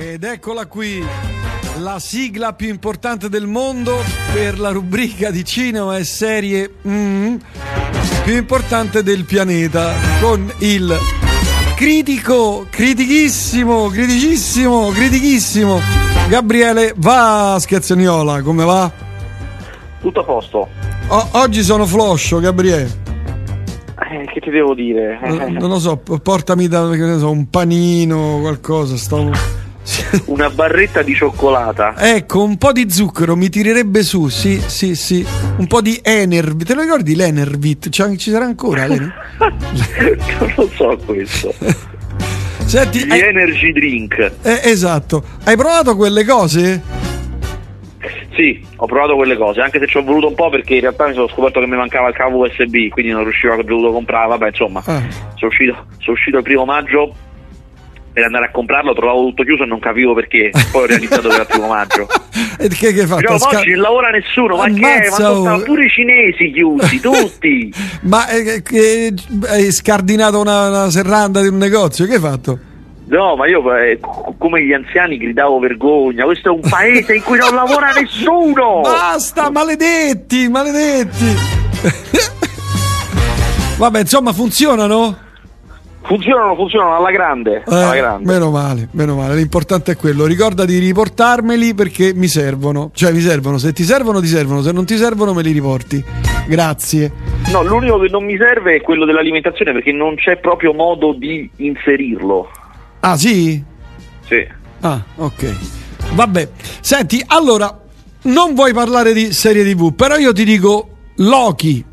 Ed 0.00 0.22
eccola 0.22 0.66
qui, 0.66 1.04
la 1.78 1.98
sigla 1.98 2.52
più 2.52 2.68
importante 2.68 3.28
del 3.28 3.48
mondo 3.48 3.96
per 4.32 4.60
la 4.60 4.70
rubrica 4.70 5.32
di 5.32 5.44
cinema 5.44 5.96
e 5.96 6.04
serie 6.04 6.72
mm, 6.86 7.34
più 8.22 8.36
importante 8.36 9.02
del 9.02 9.24
pianeta, 9.24 9.94
con 10.20 10.52
il 10.58 10.96
critico, 11.74 12.66
critichissimo, 12.70 13.88
criticissimo, 13.88 14.90
critichissimo 14.90 15.80
Gabriele 16.28 16.94
Vaschezzeniola, 16.96 18.40
come 18.42 18.64
va? 18.64 18.88
Tutto 20.00 20.20
a 20.20 20.24
posto. 20.24 20.68
O- 21.08 21.28
oggi 21.32 21.62
sono 21.62 21.86
floscio, 21.86 22.38
Gabriele. 22.38 22.88
Eh, 24.10 24.26
che 24.32 24.38
ti 24.38 24.50
devo 24.50 24.74
dire? 24.74 25.18
Non, 25.24 25.54
non 25.54 25.68
lo 25.70 25.80
so, 25.80 25.96
portami 25.96 26.68
da 26.68 26.88
so, 27.18 27.30
un 27.32 27.50
panino, 27.50 28.38
qualcosa. 28.40 28.96
Stavo... 28.96 29.57
Una 30.26 30.50
barretta 30.50 31.02
di 31.02 31.14
cioccolata. 31.14 31.94
Ecco, 31.98 32.42
un 32.42 32.56
po' 32.58 32.72
di 32.72 32.90
zucchero 32.90 33.36
mi 33.36 33.48
tirerebbe 33.48 34.02
su, 34.02 34.28
sì, 34.28 34.60
sì, 34.66 34.94
sì. 34.94 35.24
Un 35.56 35.66
po' 35.66 35.80
di 35.80 35.98
Enervit. 36.02 36.66
Te 36.66 36.74
lo 36.74 36.82
ricordi 36.82 37.14
l'Enervit? 37.14 37.88
Cioè, 37.88 38.14
ci 38.16 38.30
sarà 38.30 38.44
ancora? 38.44 38.86
non 38.88 39.12
lo 40.56 40.70
so 40.76 40.98
questo. 41.04 41.54
Senti, 42.64 43.06
Gli 43.06 43.10
hai- 43.12 43.20
energy 43.20 43.72
drink. 43.72 44.18
eh, 44.42 44.60
esatto. 44.64 45.22
Hai 45.44 45.56
provato 45.56 45.96
quelle 45.96 46.24
cose? 46.24 46.82
Sì, 48.36 48.64
ho 48.76 48.86
provato 48.86 49.16
quelle 49.16 49.36
cose, 49.36 49.60
anche 49.62 49.80
se 49.80 49.86
ci 49.88 49.96
ho 49.96 50.02
voluto 50.04 50.28
un 50.28 50.34
po' 50.34 50.48
perché 50.50 50.74
in 50.74 50.80
realtà 50.82 51.08
mi 51.08 51.14
sono 51.14 51.28
scoperto 51.28 51.58
che 51.60 51.66
mi 51.66 51.76
mancava 51.76 52.08
il 52.08 52.14
cavo 52.14 52.44
USB, 52.46 52.88
quindi 52.90 53.10
non 53.10 53.24
riuscivo 53.24 53.54
a 53.54 53.62
dovuto 53.62 53.90
comprare. 53.90 54.28
Vabbè, 54.28 54.48
insomma, 54.48 54.80
Ah. 54.84 55.02
sono 55.34 55.50
uscito, 55.50 55.86
sono 55.98 56.12
uscito 56.12 56.36
il 56.36 56.42
primo 56.44 56.64
maggio 56.64 57.14
per 58.18 58.26
andare 58.26 58.46
a 58.46 58.50
comprarlo, 58.50 58.94
trovavo 58.94 59.26
tutto 59.26 59.44
chiuso 59.44 59.62
e 59.62 59.66
non 59.66 59.78
capivo 59.78 60.12
perché. 60.12 60.50
Poi 60.72 60.82
ho 60.82 60.86
realizzato 60.86 61.28
che 61.28 61.34
era 61.34 61.42
il 61.42 61.48
primo 61.48 61.68
maggio. 61.68 62.06
E 62.60 62.66
che, 62.68 62.92
che 62.92 63.06
fatto? 63.06 63.20
Dicevo, 63.20 63.38
Sca- 63.38 63.58
oggi 63.58 63.70
non 63.70 63.82
lavora 63.82 64.10
nessuno, 64.10 64.56
ma 64.56 64.64
che 64.64 64.72
è? 64.72 64.80
Ma 64.80 65.16
Ammazza, 65.16 65.22
sono 65.22 65.54
oh. 65.54 65.60
pure 65.60 65.84
i 65.84 65.88
cinesi 65.88 66.50
chiusi, 66.50 66.98
tutti. 67.00 67.72
Ma 68.02 68.28
eh, 68.28 68.62
che- 68.62 69.14
hai 69.46 69.70
scardinato 69.70 70.40
una, 70.40 70.66
una 70.66 70.90
serranda 70.90 71.40
di 71.40 71.46
un 71.46 71.56
negozio? 71.56 72.04
Che 72.04 72.14
hai 72.14 72.20
fatto? 72.20 72.58
No, 73.06 73.36
ma 73.36 73.46
io 73.46 73.76
eh, 73.76 74.00
co- 74.00 74.34
come 74.36 74.64
gli 74.64 74.72
anziani 74.72 75.18
gridavo 75.18 75.60
vergogna, 75.60 76.24
questo 76.24 76.48
è 76.48 76.52
un 76.52 76.68
paese 76.68 77.14
in 77.14 77.22
cui 77.22 77.38
non 77.38 77.54
lavora 77.54 77.92
nessuno! 77.92 78.80
Basta, 78.82 79.50
maledetti, 79.50 80.48
maledetti. 80.48 81.36
Vabbè, 83.76 84.00
insomma, 84.00 84.32
funzionano? 84.32 85.26
Funzionano, 86.08 86.54
funzionano 86.56 86.96
alla 86.96 87.10
grande, 87.10 87.62
alla 87.66 87.94
Eh, 87.94 87.98
grande. 87.98 88.32
meno 88.32 88.50
male, 88.50 88.88
meno 88.92 89.14
male. 89.14 89.34
L'importante 89.36 89.92
è 89.92 89.96
quello. 89.96 90.24
Ricorda 90.24 90.64
di 90.64 90.78
riportarmeli 90.78 91.74
perché 91.74 92.14
mi 92.14 92.28
servono. 92.28 92.90
Cioè, 92.94 93.12
mi 93.12 93.20
servono. 93.20 93.58
Se 93.58 93.74
ti 93.74 93.82
servono, 93.84 94.18
ti 94.18 94.26
servono. 94.26 94.62
Se 94.62 94.72
non 94.72 94.86
ti 94.86 94.96
servono, 94.96 95.34
me 95.34 95.42
li 95.42 95.52
riporti. 95.52 96.02
Grazie. 96.46 97.12
No, 97.52 97.62
l'unico 97.62 97.98
che 97.98 98.08
non 98.08 98.24
mi 98.24 98.38
serve 98.38 98.76
è 98.76 98.80
quello 98.80 99.04
dell'alimentazione 99.04 99.72
perché 99.72 99.92
non 99.92 100.14
c'è 100.14 100.38
proprio 100.38 100.72
modo 100.72 101.12
di 101.12 101.48
inserirlo. 101.56 102.48
Ah, 103.00 103.18
sì? 103.18 103.62
Sì. 104.26 104.46
Ah, 104.80 105.02
ok. 105.16 105.56
Vabbè. 106.14 106.48
Senti, 106.80 107.22
allora, 107.26 107.78
non 108.22 108.54
vuoi 108.54 108.72
parlare 108.72 109.12
di 109.12 109.30
serie 109.34 109.62
TV, 109.62 109.94
però 109.94 110.16
io 110.16 110.32
ti 110.32 110.44
dico 110.44 110.88
Loki, 111.16 111.84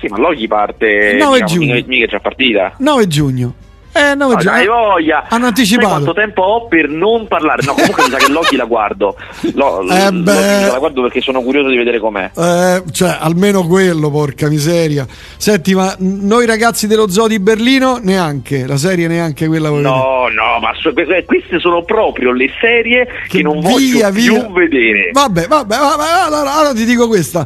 Sì, 0.00 0.06
ma 0.08 0.18
Loki 0.18 0.46
parte. 0.48 1.16
9 1.18 1.40
diciamo, 1.42 1.46
giugno. 1.60 1.82
mica, 1.86 2.04
è 2.04 2.08
già 2.08 2.20
partita. 2.20 2.72
9 2.78 3.06
giugno. 3.06 3.54
Eh, 3.92 4.14
9 4.14 4.34
No, 4.34 4.40
giugno. 4.40 4.52
dai, 4.54 4.66
voglia! 4.68 5.16
Hanno 5.28 5.40
Sai 5.40 5.48
anticipato. 5.48 5.88
quanto 5.88 6.12
tempo 6.14 6.42
ho 6.42 6.68
per 6.68 6.88
non 6.88 7.26
parlare? 7.26 7.62
No, 7.66 7.72
comunque 7.72 8.04
mi 8.04 8.10
sa 8.10 8.16
che 8.18 8.30
Loki 8.30 8.54
la 8.54 8.64
guardo. 8.64 9.16
Lo- 9.54 9.82
Eh 9.90 10.12
beh. 10.12 10.66
la 10.70 10.78
guardo 10.78 11.02
perché 11.02 11.20
sono 11.20 11.42
curioso 11.42 11.68
di 11.70 11.76
vedere 11.76 11.98
com'è. 11.98 12.30
Eh, 12.36 12.82
cioè, 12.92 13.16
almeno 13.18 13.66
quello, 13.66 14.08
porca 14.10 14.48
miseria. 14.48 15.04
Senti, 15.36 15.74
ma 15.74 15.92
noi 15.98 16.46
ragazzi 16.46 16.86
dello 16.86 17.10
zoo 17.10 17.26
di 17.26 17.40
Berlino, 17.40 17.98
neanche. 18.00 18.64
La 18.64 18.76
serie 18.76 19.08
neanche 19.08 19.48
quella 19.48 19.70
vuoi 19.70 19.82
vedere? 19.82 19.98
No, 20.00 20.28
no, 20.28 20.60
ma 20.60 20.70
so- 20.80 20.92
que- 20.92 21.24
queste 21.26 21.58
sono 21.58 21.82
proprio 21.82 22.30
le 22.32 22.48
serie 22.60 23.08
che, 23.26 23.42
non 23.42 23.58
via, 23.58 23.70
voglio 23.70 24.10
via. 24.12 24.34
più 24.40 24.52
vedere. 24.52 25.10
Vabbè, 25.12 25.46
vabbè, 25.48 25.76
vabbè, 25.76 26.04
allora, 26.26 26.54
allora 26.54 26.72
ti 26.74 26.84
dico 26.84 27.08
questa. 27.08 27.44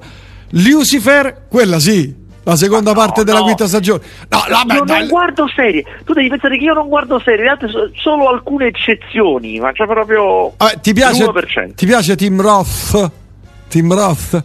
Lucifer, 0.50 1.46
quella 1.48 1.78
sì, 1.80 2.14
la 2.44 2.56
seconda 2.56 2.92
no, 2.92 2.96
parte 2.98 3.24
della 3.24 3.38
no. 3.38 3.44
quinta 3.44 3.66
stagione. 3.66 4.02
No, 4.28 4.38
vabbè, 4.48 4.74
Io 4.74 4.84
dai. 4.84 4.98
non 5.00 5.08
guardo 5.08 5.48
serie, 5.54 5.84
tu 6.04 6.12
devi 6.12 6.28
pensare 6.28 6.56
che 6.58 6.64
io 6.64 6.74
non 6.74 6.88
guardo 6.88 7.18
serie, 7.18 7.40
in 7.40 7.44
realtà 7.46 7.68
so- 7.68 7.90
solo 7.94 8.28
alcune 8.28 8.66
eccezioni, 8.66 9.58
ma 9.60 9.72
c'è 9.72 9.86
proprio 9.86 10.52
Vabbè, 10.56 10.80
ti 10.80 10.92
piace, 10.92 11.24
l'1%. 11.24 11.74
ti 11.74 11.86
piace 11.86 12.16
Tim 12.16 12.40
Roth? 12.40 13.10
Tim 13.68 13.92
Roth? 13.92 14.44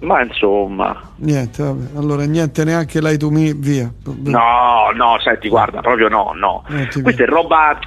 Ma 0.00 0.22
insomma, 0.22 0.98
Niente, 1.16 1.62
vabbè. 1.62 1.98
Allora, 1.98 2.24
niente 2.24 2.64
neanche 2.64 3.02
lei 3.02 3.18
to 3.18 3.30
me, 3.30 3.52
via. 3.54 3.92
no, 4.04 4.90
no, 4.94 5.18
senti, 5.22 5.48
guarda, 5.50 5.80
proprio 5.80 6.08
no, 6.08 6.32
no. 6.34 6.64
Eh, 6.70 6.88
ti 6.88 7.02
Questa 7.02 7.22
è 7.24 7.26
roba 7.26 7.78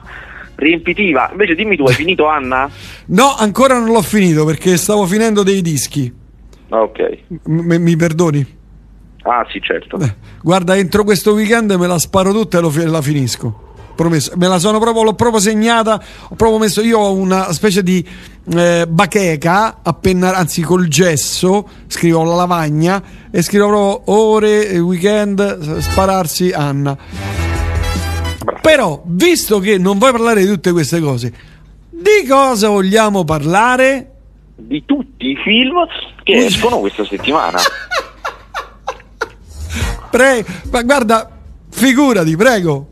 riempitiva. 0.56 1.30
Invece 1.32 1.56
dimmi 1.56 1.76
tu, 1.76 1.84
hai 1.86 1.94
finito 1.96 2.28
Anna? 2.28 2.70
No, 3.08 3.34
ancora 3.36 3.80
non 3.80 3.88
l'ho 3.92 4.02
finito 4.04 4.46
perché 4.46 4.78
stavo 4.78 5.06
finendo 5.08 5.42
dei 5.42 5.62
dischi. 5.64 6.14
Ok. 6.70 7.18
M- 7.46 7.76
mi 7.82 7.96
perdoni? 7.96 8.62
Ah, 9.24 9.46
sì, 9.50 9.62
certo. 9.62 9.98
Eh, 10.00 10.16
Guarda, 10.42 10.76
entro 10.76 11.04
questo 11.04 11.34
weekend 11.34 11.72
me 11.72 11.88
la 11.88 11.98
sparo 11.98 12.32
tutta 12.32 12.58
e 12.58 12.62
lo 12.62 12.72
la 12.76 13.02
finisco. 13.02 13.72
Promesso. 13.96 14.34
Me 14.36 14.48
la 14.48 14.60
sono 14.60 14.80
proprio, 14.80 15.04
l'ho 15.04 15.14
proprio 15.14 15.40
segnata. 15.40 16.02
Ho 16.30 16.36
proprio 16.36 16.58
messo 16.58 16.82
io 16.82 17.00
ho 17.00 17.14
una 17.14 17.54
specie 17.54 17.84
di 17.84 18.06
eh, 18.54 18.86
bacheca, 18.88 19.80
appena, 19.84 20.34
anzi 20.36 20.62
col 20.62 20.88
gesso, 20.88 21.68
scrivo 21.88 22.24
la 22.24 22.36
lavagna 22.36 23.02
e 23.32 23.42
scrivo 23.42 23.68
proprio 23.68 24.16
ore, 24.16 24.80
weekend, 24.80 25.78
spararsi 25.78 26.52
Anna. 26.52 26.98
Bravo. 28.44 28.60
Però, 28.62 29.02
visto 29.06 29.60
che 29.60 29.78
non 29.78 29.98
vuoi 30.00 30.12
parlare 30.12 30.42
di 30.42 30.48
tutte 30.48 30.72
queste 30.72 31.00
cose, 31.00 31.34
di 31.90 32.28
cosa 32.28 32.70
vogliamo 32.70 33.24
parlare? 33.24 34.10
Di 34.56 34.84
tutti 34.86 35.28
i 35.28 35.38
film 35.38 35.86
che 36.24 36.46
escono 36.46 36.80
questa 36.80 37.06
settimana. 37.06 37.60
Pre- 40.14 40.46
ma 40.72 40.84
guarda, 40.84 41.28
figurati, 41.72 42.36
prego. 42.36 42.88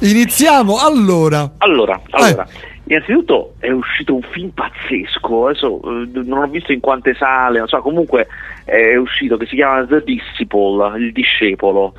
Iniziamo 0.00 0.78
allora. 0.78 1.52
Allora, 1.58 2.00
allora, 2.10 2.44
Eh. 2.44 2.80
innanzitutto 2.88 3.54
è 3.60 3.70
uscito 3.70 4.16
un 4.16 4.22
film 4.32 4.50
pazzesco, 4.50 5.46
adesso 5.46 5.80
eh, 5.84 6.08
non 6.24 6.42
ho 6.42 6.46
visto 6.48 6.72
in 6.72 6.80
quante 6.80 7.14
sale, 7.14 7.58
non 7.58 7.68
so, 7.68 7.80
comunque 7.80 8.26
è 8.64 8.96
uscito 8.96 9.36
che 9.36 9.46
si 9.46 9.54
chiama 9.54 9.86
The 9.86 10.02
Disciple, 10.02 10.98
il 10.98 11.12
discepolo. 11.12 11.94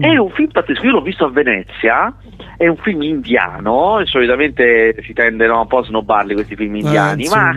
È 0.00 0.16
un 0.16 0.30
film 0.30 0.50
pazzesco, 0.50 0.84
io 0.84 0.92
l'ho 0.92 1.02
visto 1.02 1.24
a 1.26 1.30
Venezia, 1.30 2.14
è 2.56 2.66
un 2.66 2.76
film 2.76 3.02
indiano, 3.02 4.00
solitamente 4.04 4.96
si 5.02 5.12
tende 5.12 5.46
no, 5.46 5.60
un 5.60 5.66
po' 5.66 5.78
a 5.78 5.84
snobbarli 5.84 6.34
questi 6.34 6.56
film 6.56 6.76
indiani, 6.76 7.24
Eh, 7.24 7.28
ma 7.28 7.56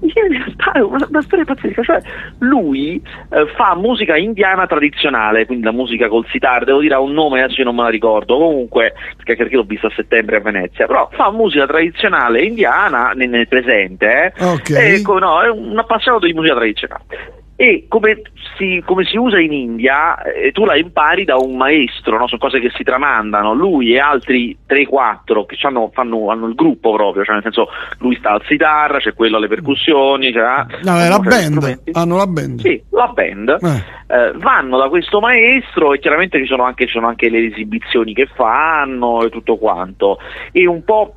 in 0.00 0.28
realtà 0.30 0.72
è 0.72 0.80
una, 0.80 1.06
una 1.08 1.22
storia 1.22 1.44
pazzesca, 1.44 1.82
cioè 1.82 2.00
lui 2.38 3.02
eh, 3.30 3.46
fa 3.56 3.74
musica 3.74 4.16
indiana 4.16 4.66
tradizionale, 4.66 5.46
quindi 5.46 5.64
la 5.64 5.72
musica 5.72 6.08
col 6.08 6.26
sitar, 6.30 6.64
devo 6.64 6.80
dire 6.80 6.94
ha 6.94 7.00
un 7.00 7.12
nome, 7.12 7.42
adesso 7.42 7.58
io 7.58 7.64
non 7.64 7.74
me 7.74 7.82
la 7.82 7.88
ricordo, 7.88 8.38
comunque, 8.38 8.94
perché, 9.16 9.36
perché 9.36 9.56
l'ho 9.56 9.64
visto 9.64 9.88
a 9.88 9.92
settembre 9.94 10.36
a 10.36 10.40
Venezia, 10.40 10.86
però 10.86 11.08
fa 11.12 11.30
musica 11.32 11.66
tradizionale 11.66 12.42
indiana 12.42 13.10
nel, 13.14 13.28
nel 13.28 13.48
presente, 13.48 14.32
eh. 14.36 14.44
Ok. 14.44 14.70
E, 14.70 15.02
no, 15.04 15.42
è 15.42 15.48
un 15.48 15.76
appassionato 15.78 16.26
di 16.26 16.32
musica 16.32 16.54
tradizionale. 16.54 17.37
E 17.60 17.86
come 17.88 18.22
si, 18.56 18.80
come 18.86 19.04
si 19.04 19.16
usa 19.16 19.40
in 19.40 19.52
India, 19.52 20.22
eh, 20.22 20.52
tu 20.52 20.64
la 20.64 20.76
impari 20.76 21.24
da 21.24 21.34
un 21.34 21.56
maestro, 21.56 22.16
no? 22.16 22.28
sono 22.28 22.40
cose 22.40 22.60
che 22.60 22.70
si 22.76 22.84
tramandano. 22.84 23.52
Lui 23.52 23.94
e 23.94 23.98
altri 23.98 24.56
3-4 24.64 25.44
che 25.44 25.56
c'hanno- 25.58 25.90
fanno, 25.92 26.30
hanno 26.30 26.46
il 26.46 26.54
gruppo 26.54 26.92
proprio, 26.92 27.24
cioè 27.24 27.34
nel 27.34 27.42
senso 27.42 27.66
lui 27.98 28.14
sta 28.14 28.30
al 28.30 28.44
sitar, 28.46 28.98
c'è 28.98 29.12
quello 29.12 29.38
alle 29.38 29.48
percussioni, 29.48 30.32
c'è 30.32 30.40
No, 30.84 31.00
è 31.00 31.08
la 31.08 31.18
band. 31.18 31.80
Hanno 31.94 32.16
la 32.16 32.26
band. 32.28 32.60
Sì, 32.60 32.80
la 32.90 33.08
band. 33.08 33.48
Eh. 33.60 34.16
Eh, 34.16 34.32
vanno 34.36 34.78
da 34.78 34.88
questo 34.88 35.18
maestro 35.18 35.92
e 35.92 35.98
chiaramente 35.98 36.38
ci 36.38 36.46
sono 36.46 36.62
anche, 36.62 36.86
ci 36.86 36.92
sono 36.92 37.08
anche 37.08 37.28
le 37.28 37.44
esibizioni 37.46 38.14
che 38.14 38.28
fanno 38.36 39.24
e 39.24 39.30
tutto 39.30 39.56
quanto. 39.56 40.18
E 40.52 40.64
un 40.64 40.84
po' 40.84 41.12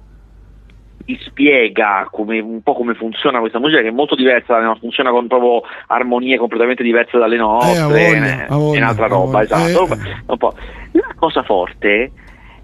ti 1.04 1.18
spiega 1.26 2.08
come, 2.12 2.40
un 2.40 2.62
po' 2.62 2.74
come 2.74 2.94
funziona 2.94 3.40
questa 3.40 3.60
musica 3.60 3.82
che 3.82 3.90
è 3.90 3.92
molto 3.92 4.16
diversa, 4.16 4.76
funziona 4.80 5.12
con 5.12 5.28
proprio 5.28 5.62
armonie 5.88 6.38
completamente 6.38 6.84
diverse 6.84 7.18
dalle 7.18 7.38
nostre, 7.38 7.80
Eh, 7.80 8.14
voglia, 8.14 8.46
eh, 8.46 8.48
voglia, 8.50 8.78
è 8.80 8.82
un'altra 8.82 9.08
roba, 9.08 9.42
esatto. 9.42 9.88
Eh. 9.94 10.38
La 10.94 11.14
cosa 11.16 11.44
forte 11.44 12.12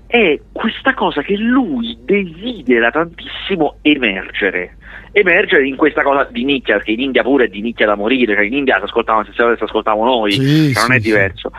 è 0.07 0.39
questa 0.51 0.93
cosa 0.93 1.21
che 1.21 1.35
lui 1.35 1.97
desidera 2.03 2.89
tantissimo 2.91 3.77
emergere. 3.81 4.77
Emergere 5.11 5.67
in 5.67 5.75
questa 5.75 6.03
cosa 6.03 6.27
di 6.29 6.43
nicchia, 6.43 6.75
perché 6.75 6.91
in 6.91 6.99
India 6.99 7.23
pure 7.23 7.45
è 7.45 7.47
di 7.47 7.61
nicchia 7.61 7.87
da 7.87 7.95
morire, 7.95 8.35
cioè 8.35 8.45
in 8.45 8.53
India 8.53 8.77
si 8.77 8.83
ascoltavano 8.83 9.23
la 9.23 9.31
stessa 9.31 9.43
cosa 9.47 9.57
che 9.57 9.63
ascoltavamo 9.63 10.05
noi, 10.05 10.31
Sì, 10.31 10.73
cioè 10.73 10.87
non 10.87 10.91
sì, 10.91 10.91
è 10.91 10.99
sì. 10.99 11.01
diverso. 11.01 11.51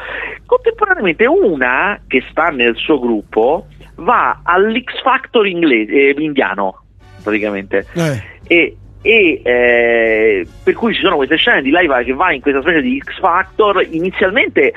Contemporaneamente 0.47 1.27
una 1.27 2.01
che 2.07 2.23
sta 2.31 2.49
nel 2.49 2.77
suo 2.77 2.99
gruppo 3.01 3.67
va 3.99 4.41
all'X 4.43 5.01
Factor 5.03 5.47
inglese, 5.47 5.93
eh, 5.93 6.15
indiano, 6.19 6.83
praticamente. 7.23 7.87
Eh. 7.95 8.23
E, 8.47 8.77
e, 9.03 9.41
eh, 9.43 10.47
per 10.63 10.75
cui 10.75 10.95
ci 10.95 11.01
sono 11.01 11.17
queste 11.17 11.37
scene 11.37 11.63
di 11.63 11.71
live 11.71 12.05
che 12.05 12.15
va 12.15 12.33
in 12.33 12.41
questa 12.41 12.61
specie 12.61 12.83
di 12.83 13.01
X 13.03 13.19
Factor. 13.19 13.87
Inizialmente 13.91 14.73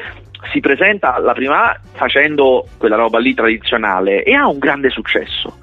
si 0.52 0.60
presenta 0.60 1.20
la 1.20 1.34
prima 1.34 1.78
facendo 1.94 2.66
quella 2.78 2.96
roba 2.96 3.20
lì 3.20 3.34
tradizionale 3.34 4.24
e 4.24 4.34
ha 4.34 4.48
un 4.48 4.58
grande 4.58 4.90
successo. 4.90 5.60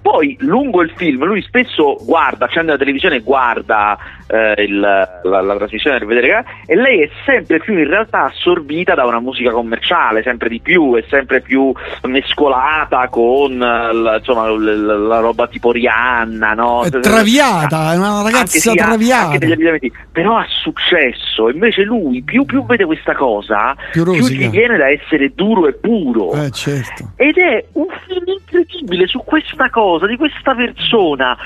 Poi 0.00 0.36
lungo 0.40 0.82
il 0.82 0.92
film 0.96 1.24
lui 1.24 1.42
spesso 1.42 1.96
guarda, 2.00 2.46
accende 2.46 2.72
la 2.72 2.78
televisione 2.78 3.16
e 3.16 3.20
guarda 3.20 3.98
eh, 4.26 4.62
il, 4.62 4.78
la, 4.80 5.18
la, 5.22 5.56
trasmissione 5.56 5.98
per 5.98 6.06
vedere 6.06 6.44
e 6.66 6.74
lei 6.76 7.02
è 7.02 7.10
sempre 7.24 7.58
più 7.58 7.76
in 7.76 7.86
realtà 7.86 8.24
assorbita 8.24 8.94
da 8.94 9.04
una 9.04 9.20
musica 9.20 9.50
commerciale, 9.50 10.22
sempre 10.22 10.48
di 10.48 10.60
più, 10.60 10.96
è 10.96 11.04
sempre 11.08 11.40
più 11.40 11.72
mescolata 12.02 13.08
con 13.08 13.58
la, 13.58 14.16
insomma, 14.16 14.48
la, 14.48 14.96
la 14.96 15.18
roba 15.18 15.48
tipo 15.48 15.72
Rihanna, 15.72 16.52
no? 16.54 16.82
È 16.84 16.90
traviata, 16.90 17.92
è 17.92 17.96
una 17.96 18.22
ragazza 18.22 18.70
anche 18.70 18.82
traviata. 18.82 19.46
Anche 19.46 19.92
però 20.12 20.36
ha 20.36 20.46
successo, 20.48 21.48
invece 21.48 21.82
lui 21.82 22.22
più, 22.22 22.44
più 22.44 22.64
vede 22.64 22.84
questa 22.84 23.14
cosa, 23.14 23.76
più, 23.92 24.04
più 24.04 24.19
gli 24.28 24.48
viene 24.48 24.76
da 24.76 24.88
essere 24.88 25.32
duro 25.34 25.66
e 25.68 25.72
puro. 25.74 26.32
Eh, 26.32 26.50
certo. 26.50 27.12
Ed 27.16 27.36
è 27.36 27.64
un 27.72 27.86
film 28.06 28.24
incredibile 28.26 29.06
su 29.06 29.22
questa 29.24 29.70
cosa, 29.70 30.06
di 30.06 30.16
questa 30.16 30.54
persona, 30.54 31.36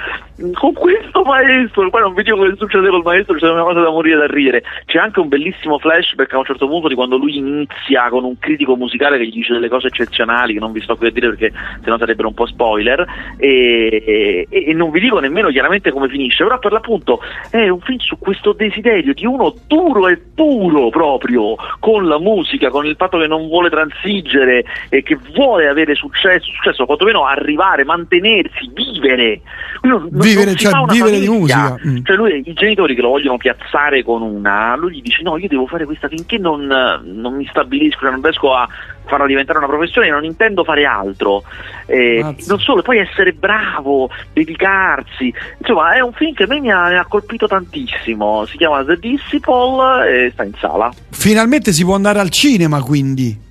con 0.53 0.73
questo 0.73 1.23
maestro, 1.23 1.89
poi 1.91 2.01
non 2.01 2.15
vi 2.15 2.23
dico 2.23 2.43
che 2.43 2.55
succede 2.57 2.89
col 2.89 3.03
maestro, 3.03 3.37
c'è 3.37 3.51
una 3.51 3.63
cosa 3.63 3.81
da 3.81 3.91
morire 3.91 4.19
da 4.19 4.27
ridere. 4.27 4.63
C'è 4.87 4.99
anche 4.99 5.21
un 5.21 5.29
bellissimo 5.29 5.79
flashback 5.79 6.33
a 6.33 6.39
un 6.39 6.45
certo 6.45 6.67
punto 6.67 6.89
di 6.89 6.95
quando 6.95 7.17
lui 7.17 7.37
inizia 7.37 8.09
con 8.09 8.25
un 8.25 8.39
critico 8.39 8.77
musicale 8.77 9.19
che 9.19 9.27
gli 9.27 9.33
dice 9.33 9.53
delle 9.53 9.69
cose 9.69 9.89
eccezionali, 9.89 10.55
che 10.55 10.61
non 10.61 10.73
vi 10.73 10.81
sto 10.81 10.97
qui 10.97 11.09
a 11.09 11.11
dire 11.11 11.29
perché 11.29 11.53
sennò 11.83 11.99
sarebbero 11.99 12.29
un 12.29 12.35
po' 12.35 12.47
spoiler, 12.47 13.07
e, 13.37 14.47
e, 14.49 14.65
e 14.67 14.73
non 14.73 14.91
vi 14.91 15.01
dico 15.01 15.21
nemmeno 15.21 15.49
chiaramente 15.51 15.91
come 15.91 16.09
finisce, 16.09 16.43
però 16.45 16.59
per 16.59 16.73
l'appunto 16.73 17.21
è 17.51 17.69
un 17.69 17.81
film 17.81 17.99
su 17.99 18.19
questo 18.19 18.53
desiderio 18.53 19.15
di 19.15 19.27
uno 19.27 19.55
duro 19.67 20.09
e 20.09 20.21
puro 20.35 20.89
proprio, 20.89 21.55
con 21.79 22.07
la 22.09 22.19
musica, 22.19 22.64
con 22.71 22.87
il 22.87 22.97
fatto 22.97 23.19
che 23.19 23.27
non 23.27 23.49
vuole 23.49 23.71
transigere 23.71 24.65
e 24.89 25.03
che 25.03 25.19
vuole 25.35 25.69
avere 25.69 25.95
successo, 25.95 26.51
successo 26.51 26.87
quantomeno 26.87 27.25
arrivare, 27.27 27.85
mantenersi, 27.85 28.71
vivere. 28.73 29.41
Non, 29.83 30.09
vivere, 30.11 30.47
non 30.47 30.57
cioè 30.57 30.85
vivere 30.89 31.19
di 31.19 31.29
musica. 31.29 31.77
Mm. 31.87 32.05
Cioè 32.05 32.17
lui, 32.17 32.43
i 32.45 32.53
genitori 32.53 32.95
che 32.95 33.03
lo 33.03 33.11
vogliono 33.11 33.37
piazzare 33.37 34.03
con 34.03 34.23
una, 34.23 34.77
lui 34.77 34.95
gli 34.95 35.03
dice 35.03 35.23
no, 35.23 35.37
io 35.39 35.49
devo 35.49 35.67
fare 35.67 35.85
questa 35.85 36.09
finché 36.09 36.39
non, 36.39 36.67
non 36.67 37.35
mi 37.35 37.47
stabilisco, 37.47 38.01
cioè 38.01 38.11
non 38.11 38.23
riesco 38.23 38.55
a 38.55 38.69
farla 39.07 39.27
diventare 39.27 39.59
una 39.59 39.67
professione, 39.67 40.11
non 40.11 40.25
intendo 40.25 40.65
fare 40.65 40.85
altro. 40.85 41.43
Eh, 41.87 42.35
non 42.47 42.59
solo, 42.59 42.83
poi 42.83 42.99
essere 42.99 43.33
bravo, 43.33 44.11
dedicarsi. 44.33 45.33
Insomma, 45.59 45.95
è 45.95 46.01
un 46.01 46.13
film 46.13 46.35
che 46.35 46.45
a 46.45 46.47
me 46.47 46.61
mi 46.61 46.71
ha, 46.71 46.89
mi 46.89 46.97
ha 46.97 47.07
colpito 47.07 47.47
tantissimo. 47.47 48.45
Si 48.47 48.57
chiama 48.57 48.85
The 48.85 48.97
Disciple 48.99 50.27
e 50.27 50.31
sta 50.31 50.45
in 50.45 50.55
sala. 50.59 50.93
Finalmente 51.11 51.73
si 51.73 51.85
può 51.85 51.95
andare 51.95 52.19
al 52.19 52.31
cinema, 52.31 52.83
quindi. 52.83 53.45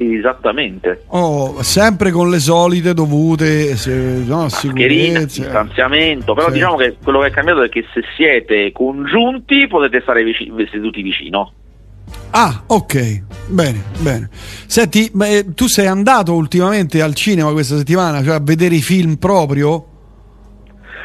Esattamente. 0.00 1.02
Oh, 1.08 1.60
sempre 1.62 2.12
con 2.12 2.30
le 2.30 2.38
solite 2.38 2.94
dovute 2.94 3.74
se, 3.74 4.22
no, 4.24 4.48
sicurezza, 4.48 5.42
distanziamento, 5.42 6.34
però 6.34 6.46
sì. 6.46 6.52
diciamo 6.52 6.76
che 6.76 6.96
quello 7.02 7.18
che 7.18 7.26
è 7.26 7.30
cambiato 7.30 7.62
è 7.62 7.68
che 7.68 7.84
se 7.92 8.02
siete 8.14 8.70
congiunti 8.70 9.66
potete 9.66 10.00
stare 10.02 10.22
vici- 10.22 10.52
seduti 10.70 11.02
vicino. 11.02 11.52
Ah, 12.30 12.62
ok, 12.66 13.22
bene, 13.48 13.82
bene. 14.00 14.28
Senti, 14.66 15.10
beh, 15.12 15.54
tu 15.54 15.66
sei 15.66 15.86
andato 15.86 16.34
ultimamente 16.34 17.00
al 17.02 17.14
cinema 17.14 17.52
questa 17.52 17.76
settimana, 17.76 18.22
cioè 18.22 18.34
a 18.34 18.40
vedere 18.40 18.74
i 18.74 18.82
film 18.82 19.16
proprio? 19.16 19.86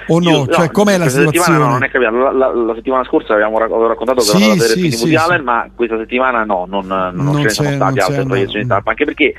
O 0.08 0.20
no? 0.20 0.30
Io, 0.30 0.48
cioè, 0.48 0.66
no, 0.66 0.72
com'è 0.72 0.98
la 0.98 1.08
situazione? 1.08 1.58
No, 1.58 1.70
non 1.70 1.84
è 1.84 1.90
capito. 1.90 2.12
La, 2.12 2.32
la, 2.32 2.54
la, 2.54 2.74
settimana 2.76 3.04
scorsa 3.06 3.34
avevamo 3.34 3.58
raccontato 3.58 4.20
che 4.20 4.28
sì, 4.28 4.50
vedere 4.50 4.74
sì, 4.74 4.80
film 4.82 4.92
sì, 4.92 5.06
di 5.06 5.16
Allen, 5.16 5.44
ma 5.44 5.70
questa 5.74 5.98
settimana 5.98 6.44
no, 6.44 6.66
non, 6.68 6.86
non, 6.86 7.14
non 7.14 7.36
ce 7.38 7.44
ne 7.44 7.50
sono 7.50 7.72
state 7.72 8.00
altre 8.02 8.24
proiezioni 8.26 8.68
anche 8.70 9.06
perché 9.06 9.34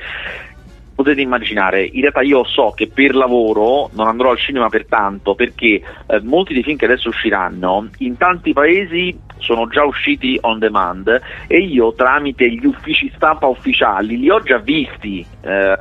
potete 0.95 1.21
immaginare, 1.21 1.83
in 1.83 2.01
realtà 2.01 2.21
io 2.21 2.45
so 2.45 2.71
che 2.73 2.87
per 2.87 3.13
lavoro 3.13 3.89
non 3.93 4.07
andrò 4.07 4.31
al 4.31 4.37
cinema 4.37 4.69
per 4.69 4.85
tanto 4.87 5.35
perché 5.35 5.81
eh, 6.07 6.21
molti 6.21 6.53
dei 6.53 6.63
film 6.63 6.77
che 6.77 6.85
adesso 6.85 7.09
usciranno 7.09 7.89
in 7.99 8.15
tanti 8.17 8.53
paesi 8.53 9.19
sono 9.37 9.67
già 9.67 9.83
usciti 9.83 10.37
on 10.41 10.57
demand 10.57 11.21
e 11.47 11.59
io 11.59 11.93
tramite 11.93 12.49
gli 12.49 12.65
uffici 12.65 13.11
stampa 13.13 13.45
ufficiali 13.47 14.17
li 14.17 14.29
ho 14.29 14.41
già 14.41 14.57
visti, 14.57 15.25
eh, 15.41 15.77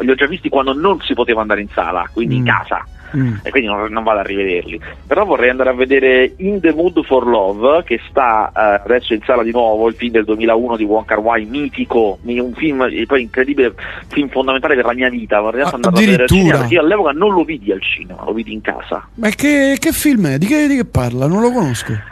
li 0.00 0.10
ho 0.10 0.14
già 0.14 0.26
visti 0.26 0.48
quando 0.48 0.72
non 0.72 1.00
si 1.00 1.12
poteva 1.12 1.42
andare 1.42 1.60
in 1.60 1.68
sala, 1.68 2.08
quindi 2.12 2.36
mm. 2.36 2.38
in 2.38 2.44
casa 2.44 2.84
mm. 3.16 3.34
e 3.42 3.50
quindi 3.50 3.68
non, 3.68 3.90
non, 3.90 4.02
vado 4.02 4.20
a 4.20 4.22
rivederli. 4.22 4.80
Però 5.06 5.24
vorrei 5.24 5.50
andare 5.50 5.70
a 5.70 5.74
vedere 5.74 6.34
In 6.38 6.60
the 6.60 6.72
Mood 6.72 7.04
for 7.04 7.26
Love, 7.26 7.84
che 7.84 8.00
sta 8.08 8.52
eh, 8.54 8.82
adesso 8.84 9.14
in 9.14 9.20
sala 9.24 9.42
di 9.42 9.50
nuovo, 9.50 9.88
il 9.88 9.94
film 9.94 10.12
del 10.12 10.24
2001 10.24 10.76
di 10.76 10.84
Wong 10.84 11.04
Kar 11.04 11.18
Wai, 11.18 11.44
mitico, 11.44 12.18
un 12.22 12.52
film 12.54 12.88
poi 13.06 13.22
incredibile, 13.22 13.74
film 14.08 14.28
fondamentale 14.28 14.74
per 14.74 14.84
la 14.84 14.94
mia 14.94 15.08
vita. 15.08 15.40
Vorrei 15.40 15.62
ah, 15.62 15.70
andare 15.72 15.96
a 15.96 15.98
vedere 15.98 16.22
al 16.22 16.28
cinema 16.28 16.58
perché 16.58 16.74
io 16.74 16.80
all'epoca 16.80 17.10
non 17.10 17.32
lo 17.32 17.44
vidi 17.44 17.72
al 17.72 17.82
cinema, 17.82 18.24
lo 18.24 18.32
vidi 18.32 18.52
in 18.52 18.60
casa. 18.60 19.06
Ma 19.14 19.28
che, 19.30 19.76
che 19.78 19.92
film 19.92 20.26
è? 20.28 20.38
Di 20.38 20.46
che, 20.46 20.66
di 20.66 20.76
che 20.76 20.84
parla? 20.84 21.26
Non 21.26 21.40
lo 21.40 21.50
conosco. 21.50 22.10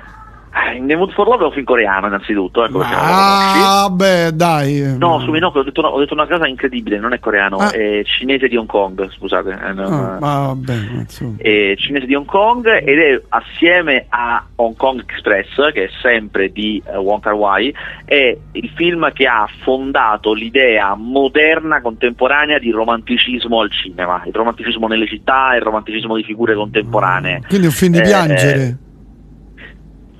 Eh, 0.52 0.76
in 0.76 0.86
The 0.86 0.96
Mood 0.96 1.12
for 1.12 1.26
Love 1.28 1.44
è 1.44 1.46
un 1.46 1.52
film 1.52 1.64
coreano 1.64 2.06
innanzitutto 2.08 2.64
ecco 2.64 2.80
ah 2.82 3.88
beh 3.90 4.32
dai. 4.34 4.96
No 4.98 5.20
su 5.20 5.30
Minocchio 5.30 5.60
ho 5.60 5.64
detto, 5.64 5.80
una, 5.80 5.90
ho 5.90 5.98
detto 5.98 6.14
una 6.14 6.26
cosa 6.26 6.46
incredibile 6.48 6.98
non 6.98 7.12
è 7.12 7.20
coreano 7.20 7.58
ah. 7.58 7.70
è 7.70 8.02
cinese 8.04 8.48
di 8.48 8.56
Hong 8.56 8.66
Kong 8.66 9.10
scusate 9.10 9.50
eh, 9.50 9.72
non, 9.72 10.18
ah, 10.20 10.54
vabbè, 10.54 11.06
è 11.36 11.74
cinese 11.76 12.06
di 12.06 12.14
Hong 12.14 12.26
Kong 12.26 12.66
ed 12.66 12.98
è 12.98 13.22
assieme 13.28 14.06
a 14.08 14.44
Hong 14.56 14.76
Kong 14.76 15.04
Express 15.06 15.72
che 15.72 15.84
è 15.84 15.90
sempre 16.02 16.50
di 16.50 16.82
uh, 16.84 16.98
Wong 16.98 17.22
Kar 17.22 17.34
Wai 17.34 17.74
è 18.04 18.36
il 18.52 18.70
film 18.74 19.12
che 19.12 19.26
ha 19.26 19.48
fondato 19.62 20.32
l'idea 20.32 20.94
moderna 20.94 21.80
contemporanea 21.80 22.58
di 22.58 22.70
romanticismo 22.70 23.60
al 23.60 23.70
cinema 23.70 24.22
il 24.26 24.34
romanticismo 24.34 24.88
nelle 24.88 25.06
città 25.06 25.54
il 25.54 25.62
romanticismo 25.62 26.16
di 26.16 26.24
figure 26.24 26.54
contemporanee. 26.54 27.42
Quindi 27.48 27.66
un 27.66 27.72
film 27.72 27.92
di 27.92 27.98
eh, 27.98 28.02
piangere. 28.02 28.66
Mm, 28.66 28.89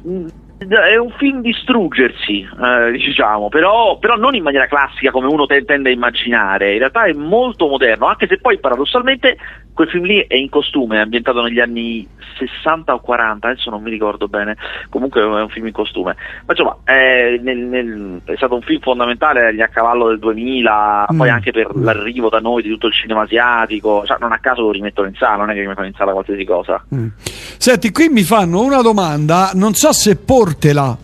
è 0.03 0.97
un 0.97 1.11
film 1.13 1.41
di 1.41 1.53
struggersi, 1.55 2.41
eh, 2.41 2.91
diciamo, 2.93 3.49
però, 3.49 3.99
però, 3.99 4.17
non 4.17 4.35
in 4.35 4.43
maniera 4.43 4.67
classica 4.67 5.11
come 5.11 5.27
uno 5.27 5.47
tende 5.47 5.89
a 5.89 5.93
immaginare, 5.93 6.73
in 6.73 6.79
realtà 6.79 7.05
è 7.05 7.13
molto 7.13 7.67
moderno, 7.67 8.07
anche 8.07 8.27
se 8.27 8.39
poi 8.39 8.59
paradossalmente 8.59 9.39
quel 9.73 9.89
film 9.89 10.05
lì 10.05 10.25
è 10.27 10.35
in 10.35 10.49
costume, 10.49 10.97
è 10.97 11.01
ambientato 11.01 11.43
negli 11.43 11.61
anni 11.61 12.07
60 12.39 12.95
o 12.95 13.01
40, 13.01 13.49
adesso 13.49 13.71
non 13.71 13.83
mi 13.83 13.91
ricordo 13.91 14.29
bene, 14.29 14.57
comunque 14.89 15.21
è 15.21 15.25
un 15.25 15.49
film 15.49 15.67
in 15.67 15.73
costume, 15.73 16.17
ma 16.47 16.53
insomma 16.53 16.77
è, 16.85 17.39
nel, 17.41 17.59
nel, 17.59 18.21
è 18.25 18.35
stato 18.37 18.55
un 18.55 18.63
film 18.63 18.81
fondamentale 18.81 19.49
a 19.63 19.69
cavallo 19.69 20.09
del 20.09 20.19
2000, 20.19 21.09
mm. 21.13 21.17
poi 21.17 21.29
anche 21.29 21.53
per 21.53 21.75
l'arrivo 21.75 22.29
da 22.29 22.41
noi 22.41 22.63
di 22.63 22.69
tutto 22.69 22.87
il 22.87 22.93
cinema 22.93 23.23
asiatico, 23.23 24.05
cioè, 24.07 24.17
non 24.21 24.33
a 24.33 24.39
caso 24.39 24.63
lo 24.63 24.71
rimettono 24.71 25.09
in 25.09 25.15
sala, 25.15 25.37
non 25.37 25.51
è 25.51 25.55
che 25.55 25.61
rimettono 25.61 25.87
in 25.87 25.95
sala 25.95 26.13
qualsiasi 26.13 26.45
cosa. 26.45 26.85
Mm. 26.95 27.09
Senti, 27.59 27.91
qui 27.91 28.09
mi 28.09 28.23
fanno 28.23 28.63
una 28.63 28.83
domanda, 28.83 29.51
non 29.55 29.75
so 29.75 29.93
se 29.93 30.17
portela. 30.17 30.97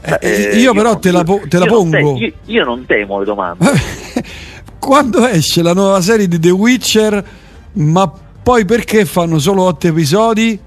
Eh, 0.00 0.18
eh, 0.20 0.56
io, 0.56 0.58
io 0.58 0.72
però 0.74 0.92
non, 0.92 1.00
te 1.00 1.10
la, 1.10 1.24
po- 1.24 1.42
te 1.48 1.58
la 1.58 1.66
pongo. 1.66 2.14
Te, 2.14 2.24
io, 2.24 2.32
io 2.44 2.64
non 2.64 2.86
temo 2.86 3.18
le 3.18 3.24
domande. 3.24 3.66
Quando 4.78 5.26
esce 5.26 5.60
la 5.60 5.74
nuova 5.74 6.00
serie 6.00 6.28
di 6.28 6.38
The 6.38 6.50
Witcher 6.50 7.24
ma 7.78 8.10
poi 8.42 8.64
perché 8.64 9.04
fanno 9.04 9.38
solo 9.38 9.64
otto 9.64 9.86
episodi? 9.86 10.58